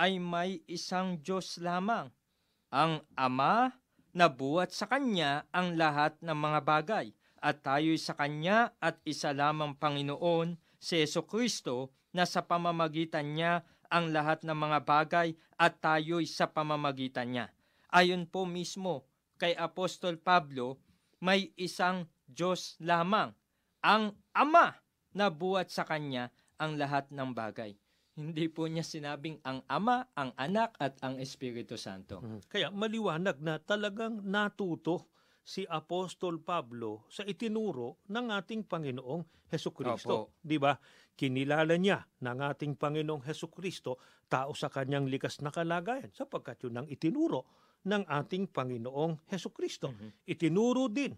ay 0.02 0.18
may 0.18 0.66
isang 0.66 1.22
Diyos 1.22 1.62
lamang, 1.62 2.10
ang 2.74 3.06
Ama 3.14 3.70
na 4.18 4.26
buhat 4.26 4.74
sa 4.74 4.90
Kanya 4.90 5.46
ang 5.54 5.78
lahat 5.78 6.18
ng 6.26 6.34
mga 6.34 6.60
bagay, 6.66 7.08
at 7.46 7.62
tayo'y 7.62 8.02
sa 8.02 8.18
Kanya 8.18 8.74
at 8.82 8.98
isa 9.06 9.30
lamang 9.30 9.78
Panginoon, 9.78 10.58
si 10.82 10.98
Yeso 10.98 11.30
Kristo, 11.30 11.94
na 12.18 12.26
sa 12.26 12.42
pamamagitan 12.42 13.38
niya 13.38 13.62
ang 13.94 14.10
lahat 14.10 14.42
ng 14.42 14.58
mga 14.58 14.80
bagay 14.82 15.38
at 15.62 15.78
tayo'y 15.78 16.26
sa 16.26 16.50
pamamagitan 16.50 17.30
niya. 17.30 17.46
Ayon 17.94 18.26
po 18.26 18.50
mismo 18.50 19.06
kay 19.38 19.54
Apostol 19.54 20.18
Pablo, 20.18 20.82
may 21.22 21.54
isang 21.62 22.10
Diyos 22.26 22.74
lamang, 22.82 23.38
ang 23.86 24.18
Ama 24.34 24.74
na 25.14 25.30
buhat 25.30 25.70
sa 25.70 25.86
Kanya 25.86 26.34
ang 26.60 26.80
lahat 26.80 27.12
ng 27.12 27.32
bagay. 27.36 27.76
Hindi 28.16 28.48
po 28.48 28.64
niya 28.72 28.84
sinabing 28.84 29.44
ang 29.44 29.60
Ama, 29.68 30.08
ang 30.16 30.32
Anak 30.40 30.80
at 30.80 30.96
ang 31.04 31.20
Espiritu 31.20 31.76
Santo. 31.76 32.24
Kaya 32.48 32.72
maliwanag 32.72 33.44
na 33.44 33.60
talagang 33.60 34.24
natuto 34.24 35.12
si 35.46 35.68
Apostol 35.68 36.42
Pablo 36.42 37.06
sa 37.12 37.22
itinuro 37.28 38.02
ng 38.10 38.26
ating 38.34 38.66
Panginoong 38.66 39.52
Heso 39.52 39.76
Kristo. 39.76 40.34
Di 40.42 40.58
ba? 40.58 40.74
Kinilala 41.14 41.78
niya 41.78 42.02
ng 42.02 42.40
ating 42.40 42.80
Panginoong 42.80 43.22
Heso 43.28 43.52
Kristo 43.52 44.02
tao 44.26 44.58
sa 44.58 44.74
kanyang 44.74 45.06
likas 45.06 45.44
na 45.46 45.54
kalagayan 45.54 46.10
sapagkat 46.10 46.66
yun 46.66 46.82
ang 46.82 46.88
itinuro 46.90 47.46
ng 47.86 48.10
ating 48.10 48.50
Panginoong 48.50 49.30
Heso 49.30 49.54
Kristo. 49.54 49.94
Mhm. 49.94 50.26
Itinuro 50.26 50.90
din 50.90 51.14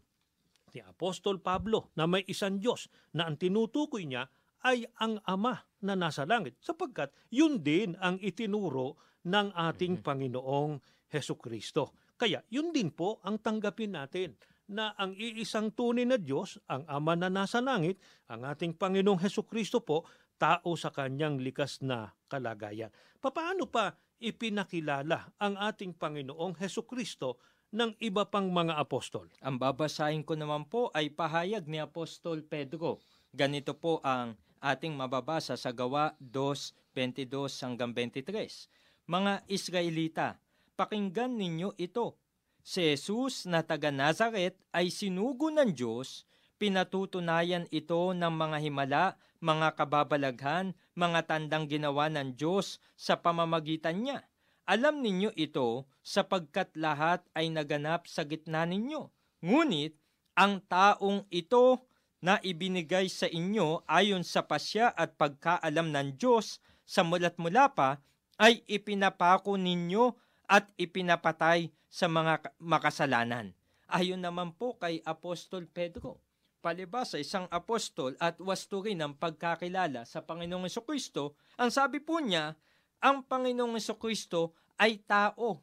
ni 0.75 0.84
Apostol 0.84 1.39
Pablo 1.39 1.96
na 1.96 2.03
may 2.03 2.27
isang 2.27 2.60
Diyos 2.60 2.91
na 3.15 3.32
ang 3.32 3.39
tinutukoy 3.39 4.03
niya 4.03 4.27
ay 4.65 4.88
ang 4.97 5.21
Ama 5.27 5.62
na 5.84 5.93
nasa 5.93 6.25
langit 6.25 6.58
sapagkat 6.63 7.13
yun 7.29 7.62
din 7.62 7.93
ang 8.01 8.17
itinuro 8.17 8.97
ng 9.27 9.53
ating 9.53 10.01
Panginoong 10.01 10.79
Heso 11.12 11.36
Kristo. 11.38 11.93
Kaya 12.17 12.41
yun 12.49 12.73
din 12.73 12.89
po 12.89 13.21
ang 13.21 13.38
tanggapin 13.38 13.93
natin 13.93 14.34
na 14.67 14.91
ang 14.99 15.15
iisang 15.15 15.71
tunay 15.71 16.03
na 16.03 16.19
Diyos, 16.19 16.60
ang 16.67 16.84
Ama 16.89 17.15
na 17.15 17.32
nasa 17.32 17.63
langit, 17.63 18.01
ang 18.27 18.43
ating 18.43 18.75
Panginoong 18.75 19.21
Heso 19.23 19.47
Kristo 19.47 19.79
po, 19.79 20.03
tao 20.38 20.75
sa 20.77 20.91
kanyang 20.93 21.39
likas 21.39 21.82
na 21.82 22.13
kalagayan. 22.29 22.91
Paano 23.17 23.65
pa 23.65 23.95
ipinakilala 24.19 25.34
ang 25.39 25.55
ating 25.55 25.95
Panginoong 25.95 26.60
Heso 26.60 26.84
Kristo 26.84 27.41
ng 27.73 27.95
iba 28.03 28.27
pang 28.27 28.51
mga 28.51 28.75
apostol? 28.75 29.32
Ang 29.39 29.58
babasahin 29.58 30.27
ko 30.27 30.36
naman 30.36 30.67
po 30.67 30.91
ay 30.93 31.10
pahayag 31.15 31.65
ni 31.65 31.79
Apostol 31.82 32.43
Pedro. 32.43 33.01
Ganito 33.32 33.75
po 33.75 34.03
ang 34.03 34.36
ating 34.60 34.93
mababasa 34.93 35.56
sa 35.56 35.72
gawa 35.74 36.13
2.22 36.20 37.50
hanggang 37.63 37.91
23. 37.93 38.70
Mga 39.08 39.34
Israelita, 39.48 40.28
pakinggan 40.76 41.39
ninyo 41.39 41.74
ito. 41.80 42.20
Si 42.62 42.84
Jesus 42.84 43.48
na 43.48 43.63
taga 43.63 43.89
Nazaret 43.89 44.60
ay 44.76 44.91
sinugo 44.91 45.48
ng 45.48 45.72
Diyos, 45.72 46.28
pinatutunayan 46.60 47.70
ito 47.72 48.12
ng 48.12 48.34
mga 48.34 48.58
himala, 48.60 49.06
mga 49.39 49.78
kababalaghan, 49.78 50.76
mga 50.98 51.30
tandang 51.30 51.70
ginawa 51.70 52.12
ng 52.12 52.36
Diyos 52.36 52.82
sa 53.00 53.22
pamamagitan 53.22 54.04
niya. 54.04 54.28
Alam 54.67 55.00
ninyo 55.00 55.32
ito 55.39 55.88
sapagkat 56.04 56.76
lahat 56.76 57.24
ay 57.32 57.48
naganap 57.48 58.04
sa 58.04 58.28
gitna 58.28 58.67
ninyo. 58.67 59.08
Ngunit 59.39 59.96
ang 60.36 60.60
taong 60.60 61.24
ito 61.32 61.87
na 62.21 62.41
ibinigay 62.41 63.08
sa 63.08 63.30
inyo 63.30 63.86
ayon 63.86 64.25
sa 64.25 64.45
pasya 64.45 64.89
at 64.93 65.17
pagkaalam 65.19 65.93
ng 65.93 66.17
Diyos 66.17 66.58
sa 66.88 67.06
mulat 67.06 67.38
mula 67.38 67.71
pa 67.77 68.01
ay 68.41 68.65
ipinapako 68.65 69.58
ninyo 69.58 70.13
at 70.47 70.71
ipinapatay 70.80 71.69
sa 71.91 72.08
mga 72.08 72.56
makasalanan. 72.62 73.53
Ayon 73.88 74.19
naman 74.23 74.56
po 74.56 74.75
kay 74.75 74.99
Apostol 75.03 75.67
Pedro. 75.67 76.19
Palibas 76.58 77.13
sa 77.13 77.21
isang 77.21 77.45
apostol 77.53 78.17
at 78.17 78.41
wasto 78.41 78.82
rin 78.82 78.99
ang 78.99 79.15
pagkakilala 79.15 80.03
sa 80.03 80.25
Panginoong 80.25 80.67
Kristo, 80.84 81.38
ang 81.56 81.69
sabi 81.69 82.01
po 82.01 82.17
niya, 82.17 82.58
ang 82.99 83.23
Panginoong 83.23 83.77
Kristo 83.95 84.58
ay 84.82 85.06
tao. 85.06 85.62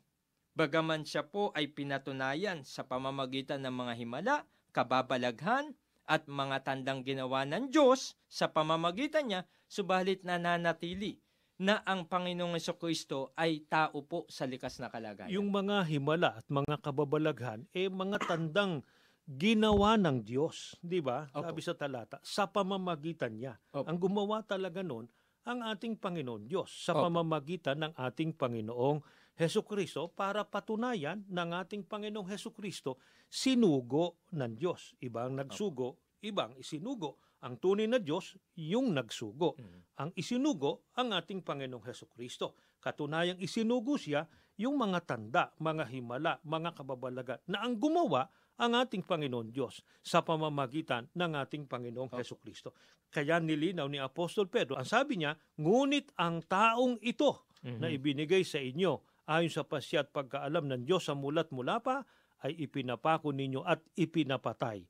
Bagaman 0.55 1.03
siya 1.03 1.27
po 1.27 1.51
ay 1.51 1.75
pinatunayan 1.75 2.63
sa 2.63 2.87
pamamagitan 2.87 3.67
ng 3.67 3.75
mga 3.75 3.93
himala, 3.99 4.37
kababalaghan, 4.71 5.75
at 6.05 6.29
mga 6.29 6.65
tandang 6.65 7.01
ginawa 7.05 7.49
ng 7.49 7.73
Diyos 7.73 8.17
sa 8.29 8.53
pamamagitan 8.53 9.29
niya, 9.29 9.41
subalit 9.69 10.23
nananatili 10.25 11.21
na 11.61 11.81
ang 11.87 12.05
Panginoong 12.05 12.59
Kristo 12.77 13.31
ay 13.39 13.63
tao 13.71 14.03
po 14.03 14.27
sa 14.27 14.45
likas 14.45 14.83
na 14.83 14.91
kalagayan. 14.91 15.31
Yung 15.31 15.55
mga 15.55 15.87
himala 15.87 16.43
at 16.43 16.47
mga 16.51 16.77
kababalaghan, 16.83 17.65
eh 17.71 17.87
mga 17.87 18.19
tandang 18.27 18.83
ginawa 19.25 19.97
ng 19.97 20.21
Diyos, 20.21 20.77
di 20.85 21.01
ba? 21.01 21.31
Opo. 21.33 21.47
Sabi 21.49 21.61
sa 21.65 21.75
talata, 21.79 22.21
sa 22.21 22.45
pamamagitan 22.51 23.33
niya. 23.39 23.55
Opo. 23.73 23.87
Ang 23.89 23.97
gumawa 23.97 24.45
talaga 24.45 24.85
nun, 24.85 25.09
ang 25.45 25.61
ating 25.65 25.97
Panginoon 25.97 26.45
Diyos 26.45 26.69
sa 26.69 26.93
Opo. 26.93 27.09
pamamagitan 27.09 27.81
ng 27.81 27.93
ating 27.97 28.37
Panginoong 28.37 29.01
Heso 29.35 29.67
Kristo 29.67 30.07
para 30.15 30.47
patunayan 30.47 31.27
ng 31.27 31.51
ating 31.59 31.83
Panginoong 31.83 32.31
Heso 32.31 32.55
Kristo 32.55 33.03
sinugo 33.27 34.23
ng 34.31 34.55
Diyos. 34.55 34.95
Ibang 35.03 35.35
nagsugo, 35.35 35.99
ibang 36.23 36.55
isinugo. 36.55 37.19
Ang 37.45 37.61
tunay 37.61 37.85
na 37.91 38.01
Diyos, 38.01 38.39
yung 38.57 38.95
nagsugo. 38.95 39.59
Mhm. 39.59 39.81
Ang 40.01 40.11
isinugo, 40.17 40.87
ang 40.97 41.13
ating 41.13 41.43
Panginoong 41.45 41.85
Heso 41.85 42.07
Kristo. 42.09 42.57
Katunayang 42.81 43.43
isinugo 43.43 43.99
siya, 43.99 44.25
yung 44.55 44.79
mga 44.79 45.03
tanda, 45.03 45.51
mga 45.59 45.85
himala, 45.91 46.39
mga 46.47 46.71
kababalagan 46.79 47.43
na 47.51 47.67
ang 47.67 47.75
gumawa 47.77 48.31
ang 48.55 48.79
ating 48.79 49.03
Panginoon 49.03 49.51
Diyos 49.51 49.83
sa 49.99 50.23
pamamagitan 50.23 51.11
ng 51.11 51.33
ating 51.43 51.67
Panginoong 51.67 52.07
Opo. 52.07 52.23
Heso 52.23 52.39
Kristo. 52.39 52.71
Kaya 53.11 53.43
nilinaw 53.43 53.91
ni 53.91 53.99
Apostol 53.99 54.47
Pedro, 54.47 54.79
ang 54.79 54.87
sabi 54.87 55.19
niya, 55.19 55.35
ngunit 55.59 56.15
ang 56.15 56.39
taong 56.47 57.03
ito 57.03 57.51
Mhm. 57.67 57.79
na 57.83 57.91
ibinigay 57.91 58.47
sa 58.47 58.63
inyo 58.63 59.03
ayon 59.25 59.53
sa 59.53 59.65
pasya 59.65 60.05
at 60.05 60.13
pagkaalam 60.13 60.69
ng 60.69 60.83
Diyos 60.85 61.09
sa 61.09 61.17
mulat 61.17 61.49
mula 61.51 61.81
pa 61.81 62.05
ay 62.45 62.57
ipinapako 62.69 63.33
ninyo 63.33 63.65
at 63.65 63.81
ipinapatay 63.97 64.85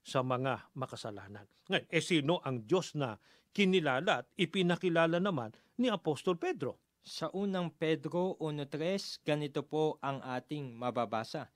sa 0.00 0.22
mga 0.22 0.70
makasalanan. 0.78 1.44
Ngayon, 1.68 1.86
eh 1.90 2.02
sino 2.02 2.38
ang 2.46 2.64
Diyos 2.64 2.94
na 2.94 3.18
kinilala 3.50 4.24
at 4.24 4.26
ipinakilala 4.38 5.18
naman 5.18 5.50
ni 5.76 5.90
Apostol 5.90 6.38
Pedro? 6.38 6.78
Sa 7.00 7.32
unang 7.32 7.72
Pedro 7.72 8.36
1.3, 8.38 9.24
ganito 9.24 9.64
po 9.64 9.96
ang 10.04 10.20
ating 10.22 10.76
mababasa. 10.76 11.48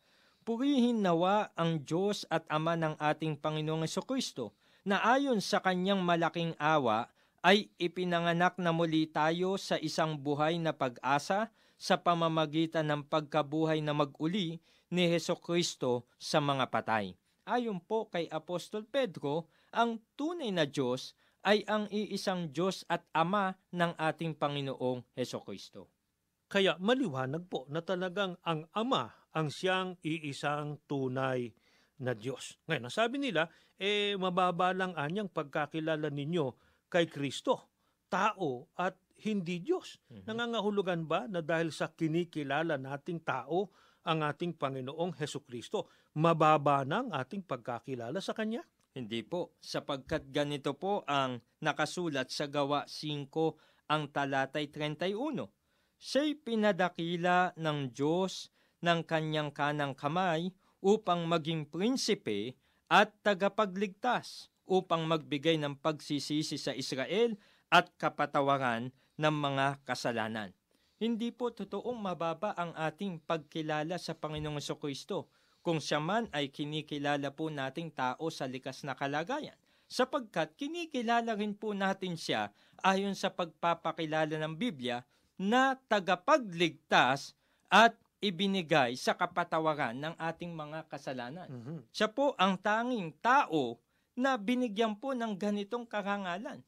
Purihin 0.44 1.00
nawa 1.00 1.52
ang 1.56 1.80
Diyos 1.80 2.28
at 2.28 2.44
Ama 2.52 2.76
ng 2.76 2.94
ating 3.00 3.40
Panginoong 3.40 3.88
Kristo 4.04 4.52
na 4.84 5.00
ayon 5.00 5.40
sa 5.40 5.64
kanyang 5.64 6.04
malaking 6.04 6.52
awa 6.60 7.08
ay 7.44 7.68
ipinanganak 7.80 8.56
na 8.60 8.72
muli 8.72 9.08
tayo 9.08 9.56
sa 9.60 9.76
isang 9.80 10.16
buhay 10.16 10.56
na 10.60 10.72
pag-asa 10.72 11.52
sa 11.74 12.00
pamamagitan 12.00 12.86
ng 12.88 13.02
pagkabuhay 13.10 13.82
na 13.82 13.92
mag-uli 13.92 14.62
ni 14.94 15.04
Heso 15.10 15.34
Kristo 15.38 16.06
sa 16.16 16.38
mga 16.38 16.70
patay. 16.70 17.14
ayon 17.44 17.76
po 17.82 18.08
kay 18.08 18.24
Apostol 18.32 18.88
Pedro, 18.88 19.52
ang 19.74 20.00
tunay 20.16 20.48
na 20.48 20.64
Diyos 20.64 21.12
ay 21.44 21.60
ang 21.68 21.84
iisang 21.92 22.48
Diyos 22.48 22.88
at 22.88 23.04
Ama 23.12 23.52
ng 23.76 23.92
ating 24.00 24.32
Panginoong 24.40 25.04
Heso 25.12 25.44
Kristo. 25.44 25.92
Kaya 26.48 26.80
maliwanag 26.80 27.44
po 27.52 27.68
na 27.68 27.84
talagang 27.84 28.40
ang 28.46 28.64
Ama 28.72 29.12
ang 29.34 29.52
siyang 29.52 30.00
iisang 30.00 30.80
tunay 30.88 31.52
na 32.00 32.16
Diyos. 32.16 32.56
Ngayon, 32.64 32.88
sabi 32.88 33.20
nila, 33.20 33.50
eh 33.76 34.14
mababa 34.16 34.72
lang 34.72 34.94
anyang 34.96 35.28
pagkakilala 35.28 36.08
ninyo 36.08 36.54
kay 36.88 37.10
Kristo, 37.10 37.74
tao 38.06 38.70
at 38.78 38.94
hindi 39.22 39.62
Diyos. 39.62 40.00
Mhm. 40.10 40.26
Nangangahulugan 40.26 41.02
ba 41.06 41.30
na 41.30 41.44
dahil 41.44 41.70
sa 41.70 41.92
kinikilala 41.92 42.80
nating 42.80 43.22
tao 43.22 43.70
ang 44.04 44.20
ating 44.20 44.58
Panginoong 44.58 45.16
Heso 45.16 45.40
Kristo, 45.40 45.88
mababa 46.18 46.84
na 46.84 47.00
ang 47.00 47.10
ating 47.14 47.46
pagkakilala 47.46 48.20
sa 48.20 48.36
Kanya? 48.36 48.60
Hindi 48.94 49.26
po, 49.26 49.58
sapagkat 49.58 50.30
ganito 50.30 50.76
po 50.78 51.02
ang 51.08 51.42
nakasulat 51.58 52.30
sa 52.30 52.46
gawa 52.46 52.86
5 52.86 53.58
ang 53.90 54.06
talatay 54.12 54.70
31. 54.70 55.50
Siya'y 55.98 56.38
pinadakila 56.38 57.56
ng 57.58 57.90
Diyos 57.90 58.52
ng 58.84 59.00
kanyang 59.08 59.50
kanang 59.50 59.96
kamay 59.96 60.52
upang 60.84 61.24
maging 61.24 61.64
prinsipe 61.64 62.54
at 62.92 63.16
tagapagligtas 63.24 64.52
upang 64.68 65.08
magbigay 65.08 65.56
ng 65.56 65.80
pagsisisi 65.80 66.60
sa 66.60 66.76
Israel 66.76 67.34
at 67.72 67.90
kapatawaran 67.96 68.92
ng 69.18 69.34
mga 69.34 69.84
kasalanan. 69.86 70.50
Hindi 70.98 71.34
po 71.34 71.50
totoong 71.50 71.98
mababa 71.98 72.54
ang 72.54 72.72
ating 72.74 73.20
pagkilala 73.22 73.98
sa 73.98 74.14
Panginoong 74.14 74.62
Kristo 74.78 75.28
kung 75.64 75.80
siya 75.80 75.98
man 75.98 76.28
ay 76.30 76.52
kinikilala 76.52 77.32
po 77.32 77.48
nating 77.48 77.88
tao 77.90 78.28
sa 78.28 78.44
likas 78.44 78.84
na 78.84 78.92
kalagayan, 78.92 79.56
sapagkat 79.88 80.52
kinikilala 80.60 81.32
rin 81.32 81.56
po 81.56 81.72
natin 81.72 82.20
siya 82.20 82.52
ayon 82.84 83.16
sa 83.16 83.32
pagpapakilala 83.32 84.36
ng 84.36 84.54
Biblia 84.54 85.00
na 85.40 85.74
tagapagligtas 85.88 87.32
at 87.72 87.96
ibinigay 88.20 88.96
sa 88.96 89.12
kapatawaran 89.16 89.96
ng 89.96 90.14
ating 90.16 90.52
mga 90.52 90.88
kasalanan. 90.88 91.48
Mhm. 91.48 91.88
Siya 91.92 92.08
po 92.08 92.32
ang 92.40 92.56
tanging 92.56 93.12
tao 93.20 93.76
na 94.14 94.38
binigyan 94.38 94.94
po 94.94 95.12
ng 95.12 95.34
ganitong 95.34 95.84
karangalan. 95.84 96.62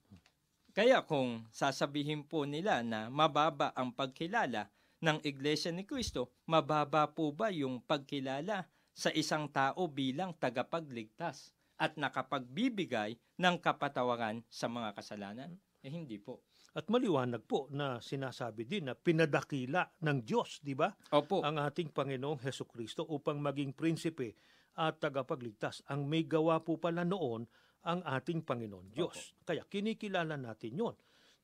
Kaya 0.76 1.00
kung 1.08 1.48
sasabihin 1.48 2.28
po 2.28 2.44
nila 2.44 2.84
na 2.84 3.08
mababa 3.08 3.72
ang 3.72 3.96
pagkilala 3.96 4.68
ng 5.00 5.24
Iglesia 5.24 5.72
ni 5.72 5.88
Kristo, 5.88 6.36
mababa 6.44 7.08
po 7.16 7.32
ba 7.32 7.48
yung 7.48 7.80
pagkilala 7.80 8.68
sa 8.92 9.08
isang 9.16 9.48
tao 9.48 9.88
bilang 9.88 10.36
tagapagligtas 10.36 11.56
at 11.80 11.96
nakapagbibigay 11.96 13.16
ng 13.40 13.56
kapatawaran 13.56 14.44
sa 14.52 14.68
mga 14.68 14.92
kasalanan? 14.92 15.56
Eh 15.80 15.88
hindi 15.88 16.20
po. 16.20 16.44
At 16.76 16.92
maliwanag 16.92 17.48
po 17.48 17.72
na 17.72 17.96
sinasabi 18.04 18.68
din 18.68 18.92
na 18.92 18.92
pinadakila 18.92 19.96
ng 20.04 20.28
Diyos, 20.28 20.60
di 20.60 20.76
ba? 20.76 20.92
Opo. 21.08 21.40
ang 21.40 21.56
ating 21.56 21.88
Panginoong 21.88 22.44
Heso 22.44 22.68
Kristo 22.68 23.08
upang 23.08 23.40
maging 23.40 23.72
prinsipe 23.72 24.36
at 24.76 25.00
tagapagligtas. 25.00 25.80
Ang 25.88 26.04
may 26.04 26.28
gawa 26.28 26.60
po 26.60 26.76
pala 26.76 27.00
noon 27.00 27.48
ang 27.86 28.02
ating 28.02 28.42
Panginoon 28.42 28.90
Diyos. 28.90 29.38
Kaya 29.46 29.62
kinikilala 29.70 30.34
natin 30.34 30.74
yon. 30.74 30.96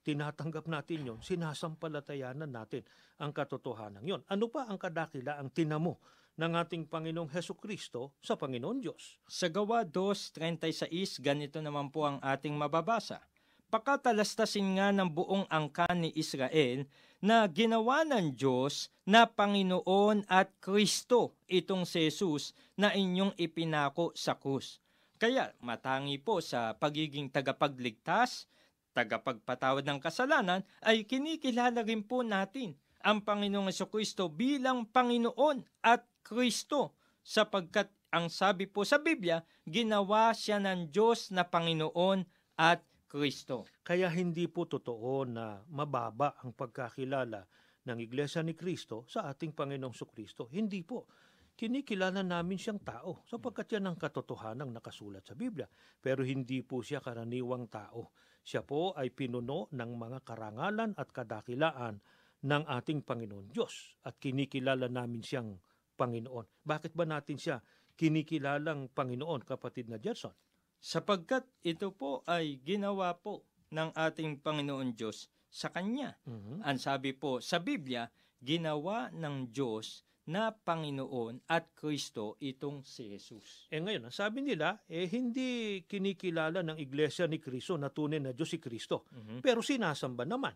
Tinatanggap 0.02 0.66
natin 0.66 1.06
yon, 1.06 1.20
sinasampalatayanan 1.22 2.50
natin 2.50 2.82
ang 3.22 3.30
katotohanan 3.30 4.02
yon. 4.02 4.26
Ano 4.26 4.50
pa 4.50 4.66
ang 4.66 4.74
kadakila 4.74 5.38
ang 5.38 5.54
tinamo 5.54 6.02
ng 6.34 6.52
ating 6.58 6.90
Panginoong 6.90 7.30
Heso 7.30 7.54
Kristo 7.54 8.18
sa 8.18 8.34
Panginoon 8.34 8.82
Diyos? 8.82 9.22
Sa 9.30 9.46
gawa 9.46 9.86
2.36, 9.86 11.22
ganito 11.22 11.62
naman 11.62 11.94
po 11.94 12.10
ang 12.10 12.18
ating 12.18 12.58
mababasa. 12.58 13.22
Pakatalastasin 13.70 14.76
nga 14.76 14.90
ng 14.90 15.08
buong 15.08 15.46
angkan 15.48 15.96
ni 15.96 16.10
Israel 16.18 16.84
na 17.22 17.46
ginawa 17.46 18.02
ng 18.02 18.34
Diyos 18.34 18.90
na 19.06 19.30
Panginoon 19.30 20.26
at 20.26 20.50
Kristo 20.58 21.38
itong 21.46 21.86
si 21.86 22.10
Jesus 22.10 22.50
na 22.74 22.90
inyong 22.90 23.38
ipinako 23.38 24.10
sa 24.18 24.34
krus. 24.34 24.81
Kaya 25.22 25.54
matangi 25.62 26.18
po 26.18 26.42
sa 26.42 26.74
pagiging 26.74 27.30
tagapagligtas, 27.30 28.50
tagapagpatawad 28.90 29.86
ng 29.86 30.02
kasalanan, 30.02 30.66
ay 30.82 31.06
kinikilala 31.06 31.86
rin 31.86 32.02
po 32.02 32.26
natin 32.26 32.74
ang 33.06 33.22
Panginoong 33.22 33.70
Kristo 33.86 34.26
bilang 34.26 34.82
Panginoon 34.82 35.62
at 35.86 36.02
Kristo 36.26 36.98
sapagkat 37.22 37.86
ang 38.10 38.34
sabi 38.34 38.66
po 38.66 38.82
sa 38.82 38.98
Biblia, 38.98 39.46
ginawa 39.62 40.34
siya 40.34 40.58
ng 40.58 40.90
Diyos 40.90 41.30
na 41.30 41.46
Panginoon 41.46 42.26
at 42.58 42.82
Kristo. 43.06 43.70
Kaya 43.86 44.10
hindi 44.10 44.50
po 44.50 44.66
totoo 44.66 45.22
na 45.22 45.62
mababa 45.70 46.34
ang 46.42 46.50
pagkakilala 46.50 47.46
ng 47.86 47.98
Iglesia 48.02 48.42
ni 48.42 48.58
Kristo 48.58 49.06
sa 49.06 49.30
ating 49.30 49.54
Panginoong 49.54 49.94
Kristo. 49.94 50.50
Hindi 50.50 50.82
po. 50.82 51.06
Kinikilala 51.52 52.24
namin 52.24 52.58
siyang 52.58 52.80
tao 52.82 53.22
sapagkat 53.28 53.76
yan 53.76 53.92
ang 53.92 53.96
katotohanang 54.00 54.72
nakasulat 54.72 55.22
sa 55.22 55.36
Biblia. 55.36 55.68
Pero 56.00 56.24
hindi 56.24 56.64
po 56.64 56.80
siya 56.80 56.98
karaniwang 56.98 57.68
tao. 57.68 58.10
Siya 58.42 58.66
po 58.66 58.96
ay 58.98 59.14
pinuno 59.14 59.70
ng 59.70 59.90
mga 59.94 60.18
karangalan 60.26 60.96
at 60.98 61.08
kadakilaan 61.14 62.02
ng 62.42 62.62
ating 62.66 63.06
Panginoon 63.06 63.54
Diyos 63.54 63.94
at 64.02 64.18
kinikilala 64.18 64.90
namin 64.90 65.22
siyang 65.22 65.54
Panginoon. 65.94 66.66
Bakit 66.66 66.92
ba 66.98 67.06
natin 67.06 67.38
siya 67.38 67.62
kinikilalang 67.94 68.90
Panginoon, 68.90 69.46
kapatid 69.46 69.86
na 69.86 70.02
Gerson? 70.02 70.34
Sapagkat 70.82 71.46
ito 71.62 71.94
po 71.94 72.26
ay 72.26 72.58
ginawa 72.66 73.14
po 73.14 73.46
ng 73.70 73.94
ating 73.94 74.42
Panginoon 74.42 74.98
Diyos 74.98 75.30
sa 75.46 75.70
Kanya. 75.70 76.18
Mhm. 76.26 76.66
Ang 76.66 76.78
sabi 76.82 77.14
po 77.14 77.38
sa 77.38 77.62
Biblia, 77.62 78.10
ginawa 78.42 79.14
ng 79.14 79.54
Diyos 79.54 80.02
na 80.30 80.54
Panginoon 80.54 81.50
at 81.50 81.74
Kristo 81.74 82.38
itong 82.38 82.86
si 82.86 83.10
Jesus. 83.10 83.66
Eh 83.72 83.82
ngayon, 83.82 84.06
ang 84.06 84.14
sabi 84.14 84.46
nila, 84.46 84.78
eh 84.86 85.10
hindi 85.10 85.82
kinikilala 85.82 86.62
ng 86.62 86.78
Iglesia 86.78 87.26
ni 87.26 87.42
Kristo 87.42 87.74
na 87.74 87.90
tunay 87.90 88.22
na 88.22 88.30
Diyos 88.30 88.54
si 88.54 88.62
Kristo. 88.62 89.10
Mhm. 89.10 89.42
Pero 89.42 89.58
sinasamba 89.64 90.22
naman. 90.22 90.54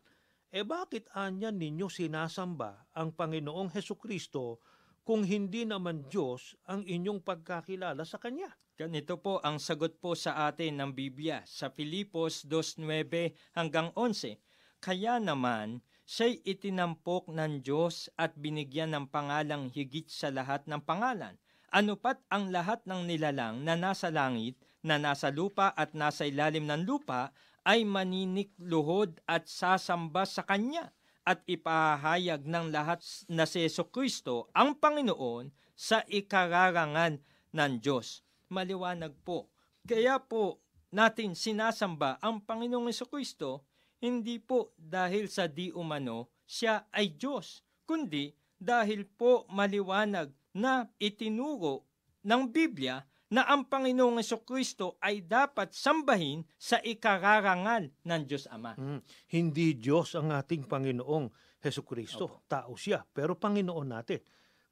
Eh 0.55 0.63
bakit 0.63 1.11
anya 1.19 1.51
ninyo 1.51 1.91
sinasamba 1.91 2.87
ang 2.95 3.11
Panginoong 3.11 3.75
Heso 3.75 3.99
Kristo 3.99 4.63
kung 5.03 5.27
hindi 5.27 5.67
naman 5.67 6.07
Diyos 6.07 6.55
ang 6.71 6.87
inyong 6.87 7.27
pagkakilala 7.27 8.07
sa 8.07 8.23
Kanya? 8.23 8.55
Ganito 8.77 9.19
po 9.19 9.41
ang 9.41 9.59
sagot 9.59 9.99
po 9.99 10.13
sa 10.15 10.47
atin 10.47 10.79
ng 10.79 10.91
Biblia 10.95 11.43
sa 11.49 11.73
Filipos 11.73 12.47
2.9 12.47 13.35
hanggang 13.57 13.91
11. 13.97 14.39
Kaya 14.79 15.17
naman, 15.17 15.81
siya'y 16.07 16.41
itinampok 16.47 17.29
ng 17.29 17.61
Diyos 17.61 18.09
at 18.17 18.33
binigyan 18.39 18.95
ng 18.95 19.07
pangalang 19.11 19.69
higit 19.69 20.07
sa 20.07 20.31
lahat 20.31 20.65
ng 20.71 20.81
pangalan. 20.87 21.35
Ano 21.75 21.99
pat 21.99 22.23
ang 22.31 22.49
lahat 22.55 22.87
ng 22.87 23.05
nilalang 23.05 23.67
na 23.67 23.75
nasa 23.75 24.09
langit, 24.09 24.57
na 24.87 25.03
nasa 25.03 25.35
lupa 25.35 25.75
at 25.75 25.99
nasa 25.99 26.31
ilalim 26.31 26.65
ng 26.71 26.87
lupa 26.87 27.35
ay 27.67 27.83
maninikluhod 27.83 29.19
at 29.27 29.51
sasamba 29.51 30.23
sa 30.23 30.47
Kanya 30.47 30.95
at 31.27 31.43
ipahayag 31.51 32.47
ng 32.47 32.71
lahat 32.71 33.03
na 33.27 33.51
si 33.51 33.67
Yeso 33.67 33.91
Kristo 33.91 34.47
ang 34.55 34.79
Panginoon 34.79 35.51
sa 35.75 36.07
ikararangan 36.07 37.19
ng 37.51 37.73
Diyos 37.83 38.23
maliwanag 38.49 39.15
po. 39.27 39.51
Kaya 39.87 40.19
po 40.23 40.63
natin 40.95 41.35
sinasamba 41.35 42.19
ang 42.23 42.43
Panginoong 42.43 42.91
Kristo 43.11 43.67
hindi 44.01 44.37
po 44.39 44.77
dahil 44.77 45.31
sa 45.31 45.49
di 45.49 45.73
umano 45.73 46.33
siya 46.47 46.87
ay 46.93 47.17
Diyos, 47.19 47.65
kundi 47.89 48.31
dahil 48.57 49.05
po 49.05 49.45
maliwanag 49.53 50.33
na 50.57 50.89
itinuro 50.97 51.85
ng 52.25 52.43
Biblia 52.49 53.05
na 53.27 53.43
ang 53.51 53.67
Panginoong 53.67 54.23
Kristo 54.47 54.95
ay 55.03 55.27
dapat 55.27 55.75
sambahin 55.75 56.47
sa 56.55 56.79
ikararangal 56.79 57.91
ng 58.07 58.23
Diyos 58.23 58.47
Ama. 58.47 58.79
Hmm, 58.79 59.03
Hindi 59.27 59.75
Diyos 59.75 60.15
ang 60.15 60.31
ating 60.31 60.71
Panginoong 60.71 61.59
Kristo. 61.61 62.47
Tao 62.47 62.79
siya, 62.79 63.03
pero 63.03 63.35
Panginoon 63.35 63.89
natin. 63.91 64.23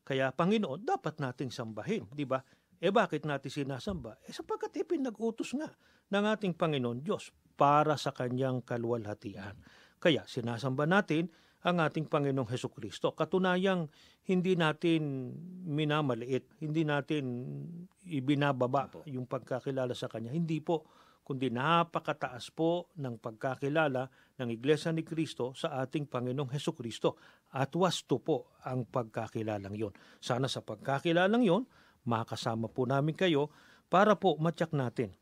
Kaya 0.06 0.30
Panginoon, 0.30 0.86
dapat 0.86 1.18
nating 1.18 1.50
sambahin, 1.50 2.06
di 2.14 2.22
ba? 2.22 2.38
Eh 2.78 2.94
bakit 2.94 3.26
natin 3.26 3.50
sinasamba? 3.50 4.20
Eh 4.28 4.32
sapagkat 4.36 4.70
ipinag-utos 4.78 5.56
nga 5.58 5.72
ng 6.12 6.24
ating 6.28 6.54
Panginoon 6.54 7.02
Diyos 7.02 7.34
para 7.54 7.94
sa 7.98 8.10
kanyang 8.10 8.62
kaluwalhatian. 8.62 9.56
Kaya 10.02 10.26
sinasamba 10.28 10.84
natin 10.84 11.32
ang 11.64 11.80
ating 11.80 12.12
Panginoong 12.12 12.52
Heso 12.52 12.68
Kristo. 12.68 13.16
Katunayang 13.16 13.88
hindi 14.28 14.52
natin 14.52 15.32
minamaliit, 15.64 16.60
hindi 16.60 16.84
natin 16.84 17.24
ibinababa 18.04 18.92
Opo. 18.92 19.00
yung 19.08 19.24
pagkakilala 19.24 19.96
sa 19.96 20.12
Kanya. 20.12 20.28
Hindi 20.28 20.60
po, 20.60 20.84
kundi 21.24 21.48
napakataas 21.48 22.52
po 22.52 22.92
ng 23.00 23.16
pagkakilala 23.16 24.12
ng 24.36 24.48
Iglesia 24.52 24.92
ni 24.92 25.00
Kristo 25.00 25.56
sa 25.56 25.80
ating 25.80 26.04
Panginoong 26.04 26.52
Heso 26.52 26.76
Kristo. 26.76 27.16
At 27.56 27.72
wasto 27.72 28.20
po 28.20 28.60
ang 28.68 28.84
pagkakilalang 28.84 29.72
yon. 29.72 29.96
Sana 30.20 30.52
sa 30.52 30.60
pagkakilalang 30.60 31.40
yon, 31.40 31.64
makasama 32.04 32.68
po 32.68 32.84
namin 32.84 33.16
kayo 33.16 33.48
para 33.88 34.20
po 34.20 34.36
matyak 34.36 34.76
natin, 34.76 35.16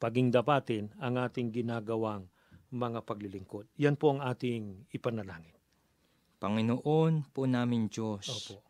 paging 0.00 0.32
dapatin 0.32 0.88
ang 0.96 1.20
ating 1.20 1.52
ginagawang 1.52 2.24
mga 2.72 3.04
paglilingkod. 3.04 3.68
Yan 3.76 4.00
po 4.00 4.16
ang 4.16 4.24
ating 4.24 4.88
ipanalangin. 4.96 5.54
Panginoon 6.40 7.28
po 7.36 7.44
namin 7.44 7.92
Diyos, 7.92 8.24
Opo. 8.24 8.64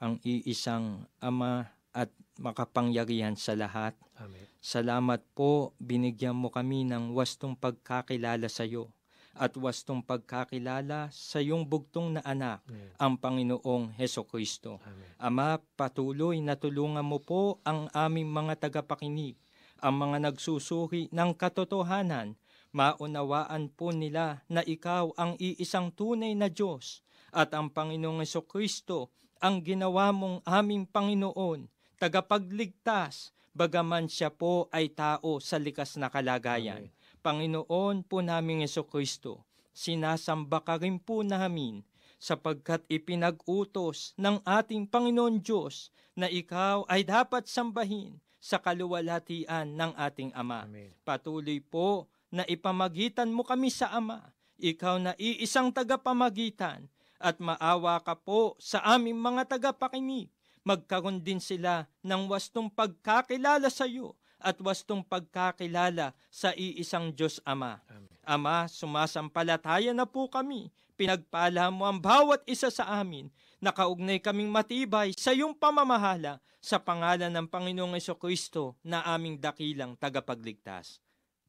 ang 0.00 0.16
iisang 0.24 1.04
Ama 1.20 1.68
at 1.92 2.08
makapangyarihan 2.40 3.36
sa 3.36 3.52
lahat. 3.52 3.92
Amen. 4.16 4.40
Salamat 4.64 5.20
po, 5.36 5.76
binigyan 5.76 6.32
mo 6.32 6.48
kami 6.48 6.88
ng 6.88 7.12
wastong 7.12 7.52
pagkakilala 7.52 8.48
sa 8.48 8.64
iyo 8.64 8.88
at 9.36 9.52
wastong 9.56 10.00
pagkakilala 10.00 11.08
sa 11.12 11.38
iyong 11.38 11.64
bugtong 11.64 12.18
na 12.18 12.22
anak, 12.24 12.64
Amen. 12.66 12.88
ang 12.96 13.14
Panginoong 13.20 13.94
Heso 13.96 14.24
Kristo. 14.26 14.80
Ama, 15.20 15.60
patuloy 15.76 16.40
na 16.40 16.56
tulungan 16.56 17.04
mo 17.04 17.20
po 17.22 17.60
ang 17.62 17.88
aming 17.92 18.28
mga 18.28 18.68
tagapakinig, 18.68 19.36
ang 19.80 19.96
mga 19.98 20.30
nagsusuri 20.30 21.08
ng 21.10 21.30
katotohanan. 21.34 22.36
Maunawaan 22.70 23.72
po 23.74 23.90
nila 23.90 24.46
na 24.46 24.62
ikaw 24.62 25.10
ang 25.18 25.34
iisang 25.42 25.90
tunay 25.90 26.38
na 26.38 26.46
Diyos 26.46 27.02
at 27.34 27.50
ang 27.50 27.72
Panginoong 27.72 28.22
Kristo 28.46 29.10
ang 29.40 29.64
ginawa 29.64 30.12
mong 30.12 30.44
aming 30.44 30.84
Panginoon, 30.84 31.66
tagapagligtas, 31.96 33.32
bagaman 33.56 34.06
siya 34.06 34.28
po 34.28 34.68
ay 34.70 34.92
tao 34.92 35.40
sa 35.40 35.56
likas 35.56 35.96
na 35.96 36.12
kalagayan. 36.12 36.92
Amen. 36.92 36.98
Panginoon 37.20 38.04
po 38.04 38.20
naming 38.20 38.64
Yeso 38.64 38.84
Kristo, 38.84 39.44
sinasamba 39.72 40.64
ka 40.64 40.80
rin 40.80 41.00
po 41.00 41.24
namin 41.24 41.84
sapagkat 42.20 42.84
ipinag-utos 42.92 44.12
ng 44.20 44.44
ating 44.44 44.84
Panginoon 44.84 45.40
Diyos 45.40 45.88
na 46.12 46.28
ikaw 46.28 46.84
ay 46.88 47.04
dapat 47.08 47.48
sambahin 47.48 48.20
sa 48.40 48.56
kaluwalhatian 48.56 49.76
ng 49.76 49.92
ating 49.94 50.32
Ama. 50.32 50.64
Amen. 50.64 50.90
Patuloy 51.04 51.60
po 51.60 52.08
na 52.32 52.42
ipamagitan 52.48 53.28
mo 53.28 53.44
kami 53.44 53.68
sa 53.68 53.92
Ama. 53.92 54.32
Ikaw 54.60 54.96
na 55.00 55.12
iisang 55.20 55.68
tagapamagitan 55.70 56.88
at 57.20 57.36
maawa 57.36 58.00
ka 58.00 58.16
po 58.16 58.56
sa 58.56 58.80
aming 58.96 59.20
mga 59.20 59.56
tagapakinig. 59.56 60.32
Magkaroon 60.64 61.20
din 61.20 61.40
sila 61.40 61.88
ng 62.04 62.28
wastong 62.28 62.68
pagkakilala 62.68 63.68
sa 63.68 63.84
iyo 63.84 64.16
at 64.40 64.56
wastong 64.60 65.04
pagkakilala 65.04 66.16
sa 66.32 66.52
iisang 66.56 67.12
Diyos 67.12 67.40
Ama. 67.44 67.80
Amen. 67.88 68.08
Ama, 68.24 68.68
sumasampalataya 68.68 69.92
na 69.92 70.08
po 70.08 70.28
kami. 70.28 70.72
Pinagpala 70.96 71.72
mo 71.72 71.88
ang 71.88 71.96
bawat 71.96 72.44
isa 72.44 72.68
sa 72.68 72.88
amin. 73.00 73.32
Nakaugnay 73.60 74.24
kaming 74.24 74.48
matibay 74.48 75.12
sa 75.12 75.36
iyong 75.36 75.52
pamamahala 75.52 76.40
sa 76.60 76.80
pangalan 76.80 77.28
ng 77.28 77.46
Panginoong 77.48 78.00
Kristo 78.16 78.80
na 78.80 79.04
aming 79.04 79.36
dakilang 79.36 79.96
tagapagligtas. 80.00 81.00